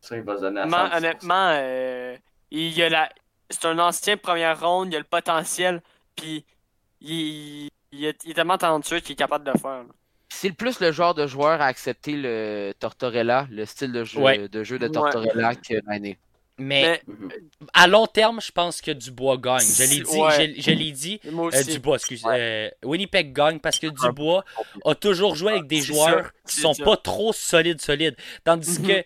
[0.00, 0.96] Ça, il va se donner à Honnêtement, 100%.
[0.98, 2.16] honnêtement, euh,
[2.50, 3.08] il y a la...
[3.54, 5.80] c'est un ancien première ronde, il a le potentiel,
[6.16, 6.44] puis
[7.00, 7.68] il...
[7.92, 8.16] il est...
[8.24, 9.70] il est tellement talentueux qu'il est capable de le faire.
[9.82, 9.84] là.
[10.30, 14.20] C'est le plus le genre de joueur à accepter le Tortorella, le style de jeu,
[14.20, 14.48] Ouais.
[14.48, 14.92] de, jeu de Ouais.
[14.92, 16.18] Tortorella que l'année.
[16.58, 17.14] Mais Mais
[17.72, 19.60] à long terme, je pense que Dubois gagne.
[19.60, 20.54] Je l'ai dit, Ouais.
[20.56, 21.20] je, je l'ai dit.
[21.30, 21.72] moi euh, aussi.
[21.72, 22.22] Dubois, excuse.
[22.28, 24.44] euh, Winnipeg gagne parce que Dubois
[24.84, 26.84] a toujours joué avec des joueurs ça, qui sont ça.
[26.84, 28.16] pas trop solides, solides.
[28.44, 28.86] Tandis Mhm.
[28.88, 29.04] que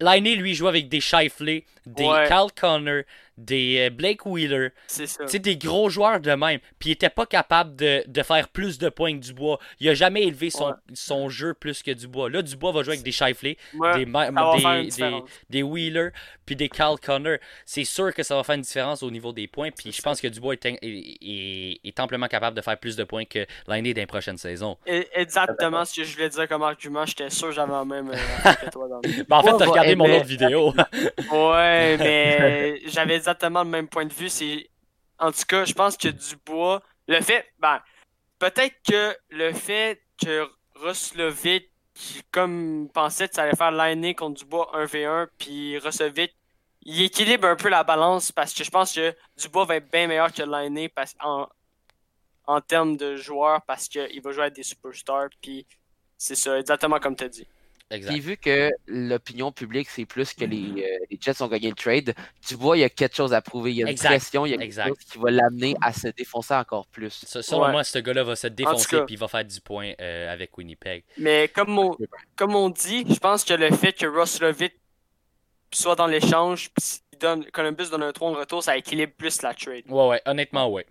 [0.00, 2.26] Liney, lui, joue avec des Shifley, des Ouais.
[2.28, 3.02] Cal Connor,
[3.36, 5.24] des euh, Blake Wheeler, C'est ça.
[5.24, 6.60] tu sais, des gros joueurs de même.
[6.78, 9.58] Puis il était pas capable de, de faire plus de points que Dubois.
[9.80, 10.72] Il a jamais élevé son, Ouais.
[10.94, 12.30] son jeu plus que Dubois.
[12.30, 13.56] Là, Dubois va jouer avec des Shifley,
[13.94, 16.08] des, des, des, des Wheeler,
[16.46, 17.38] puis des Cal Connor.
[17.66, 19.70] C'est sûr que ça va faire une différence au niveau des points.
[19.70, 23.04] Puis je pense que Dubois est, est, est- est amplement capable de faire plus de
[23.04, 24.76] points que l'année d'une prochaine saison.
[24.86, 27.04] Et- Exactement ce que je voulais dire comme argument.
[27.06, 28.14] J'étais sûr que j'avais la même euh,
[28.64, 30.72] que toi dans le- Ben, en fait, t'as regardé mon autre vidéo.
[31.32, 34.28] Ouais, mais j'avais exactement le même point de vue.
[34.28, 34.68] C'est
[35.18, 37.80] en tout cas, je pense que Dubois, le fait, ben,
[38.38, 41.70] peut-être que le fait que Roslovic,
[42.30, 46.34] comme pensait ça allait faire l'année contre Dubois 1v1, puis Roslovic,
[46.82, 50.06] il équilibre un peu la balance parce que je pense que Dubois va être bien
[50.06, 51.48] meilleur que l'année en
[52.46, 55.66] en termes de joueurs parce qu'il va jouer avec des superstars puis
[56.18, 57.46] c'est ça exactement comme tu as dit.
[58.00, 61.74] Puis vu que l'opinion publique, c'est plus que les, euh, les Jets ont gagné le
[61.74, 62.14] trade,
[62.48, 63.72] Dubois, il y a quelque chose à prouver.
[63.72, 64.88] Il y a une Exact, pression, il y a quelque exact.
[64.88, 67.24] chose qui va l'amener à se défoncer encore plus.
[67.26, 67.70] Ça- Selon Ouais.
[67.72, 71.04] moi, ce gars-là va se défoncer puis il va faire du point euh, avec Winnipeg.
[71.18, 71.96] Mais comme on,
[72.36, 74.74] comme on dit, je pense que le fait que Roslovic
[75.72, 76.70] soit dans l'échange,
[77.20, 79.84] donne, Columbus donne un 3 de retour, ça équilibre plus la trade.
[79.88, 80.86] Ouais, ouais, honnêtement, ouais.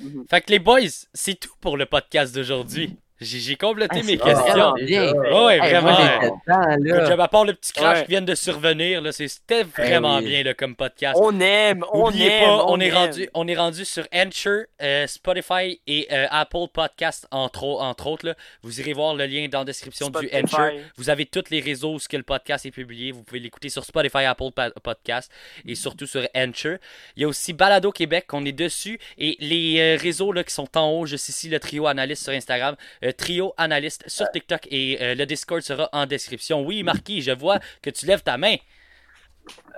[0.00, 0.24] Mhm.
[0.30, 0.80] Fait que les boys,
[1.12, 2.96] c'est tout pour le podcast d'aujourd'hui.
[3.20, 4.44] J'ai complété Ah, mes questions.
[4.44, 5.12] vraiment bien.
[5.12, 5.92] Ouais, ouais, Hey, vraiment.
[5.92, 7.22] moi, dedans.
[7.22, 8.04] À part le petit crash Ouais.
[8.04, 10.24] qui vient de survenir, là, c'est- c'était vraiment oui.
[10.26, 11.18] bien là, comme podcast.
[11.22, 12.44] On aime, on N'oubliez aime.
[12.44, 12.94] pas, on, on est aime.
[12.94, 18.26] rendu, on est rendu sur Anchor, euh, Spotify et euh, Apple Podcast entre, entre autres.
[18.26, 18.34] là.
[18.62, 20.30] Vous irez voir le lien dans la description du.
[20.32, 20.70] Anchor.
[20.96, 23.12] Vous avez tous les réseaux où ce que le podcast est publié.
[23.12, 24.50] Vous pouvez l'écouter sur Spotify, Apple
[24.82, 25.30] Podcast
[25.66, 26.76] et surtout sur Anchor.
[27.16, 28.98] Il y a aussi Balado Québec, on est dessus.
[29.18, 32.32] Et les euh, réseaux là, qui sont en haut, juste ici, le trio analyste sur
[32.32, 36.62] Instagram, euh, trio analyste sur TikTok et euh, le Discord sera en description.
[36.62, 38.56] Oui, Marquis, je vois que tu lèves ta main.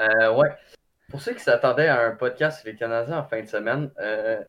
[0.01, 0.49] Euh, ouais.
[1.11, 4.41] Pour ceux qui s'attendaient à un podcast sur les Canadiens en fin de semaine, euh,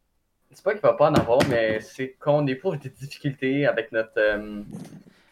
[0.54, 4.12] c'est pas qu'il va pas en avoir, mais c'est qu'on éprouve des difficultés avec notre.
[4.18, 4.62] euh,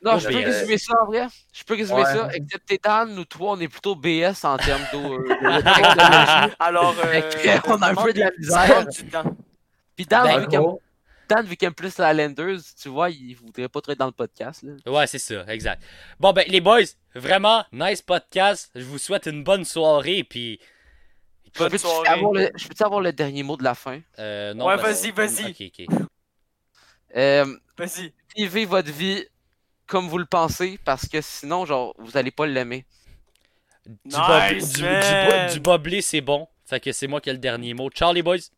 [0.03, 1.27] Non, je peux résumer ça en vrai.
[1.53, 2.05] Je peux résumer Ouais.
[2.13, 2.29] ça.
[2.33, 5.13] Excepté Dan, nous trois, on est plutôt BS en termes d'eau.
[5.13, 6.55] euh, de technologie.
[6.59, 7.21] Alors, euh,
[7.67, 8.79] on a un peu de la misère.
[8.83, 9.35] manque du temps.
[9.95, 10.47] Puis Dan, Ben, vu
[11.41, 14.11] vu qu'il aime plus la Landers, tu vois, il voudrait pas trop être dans le
[14.11, 14.63] podcast.
[14.63, 14.73] Là.
[14.91, 15.81] Ouais, c'est ça, exact.
[16.19, 16.81] Bon, ben, les boys,
[17.15, 18.69] vraiment, nice podcast.
[18.75, 20.59] Je vous souhaite une bonne soirée, puis.
[21.53, 22.07] Je Bonne peux-tu soirée.
[22.09, 22.49] avoir, le...
[22.55, 23.99] je peux-tu avoir le dernier mot de la fin?
[24.19, 25.51] Euh, non, Ouais, parce- vas-y, vas-y.
[25.51, 26.05] Ok, ok.
[27.15, 28.13] Euh, Vas-y.
[28.37, 29.25] vivez votre vie
[29.85, 32.85] comme vous le pensez, parce que sinon, genre, vous allez pas l'aimer.
[33.85, 35.47] Du, Nice, bob- du, du, man.
[35.47, 36.47] bo- du boblé, c'est bon.
[36.65, 37.89] Fait que c'est moi qui ai le dernier mot.
[37.89, 38.37] Ciao, les boys.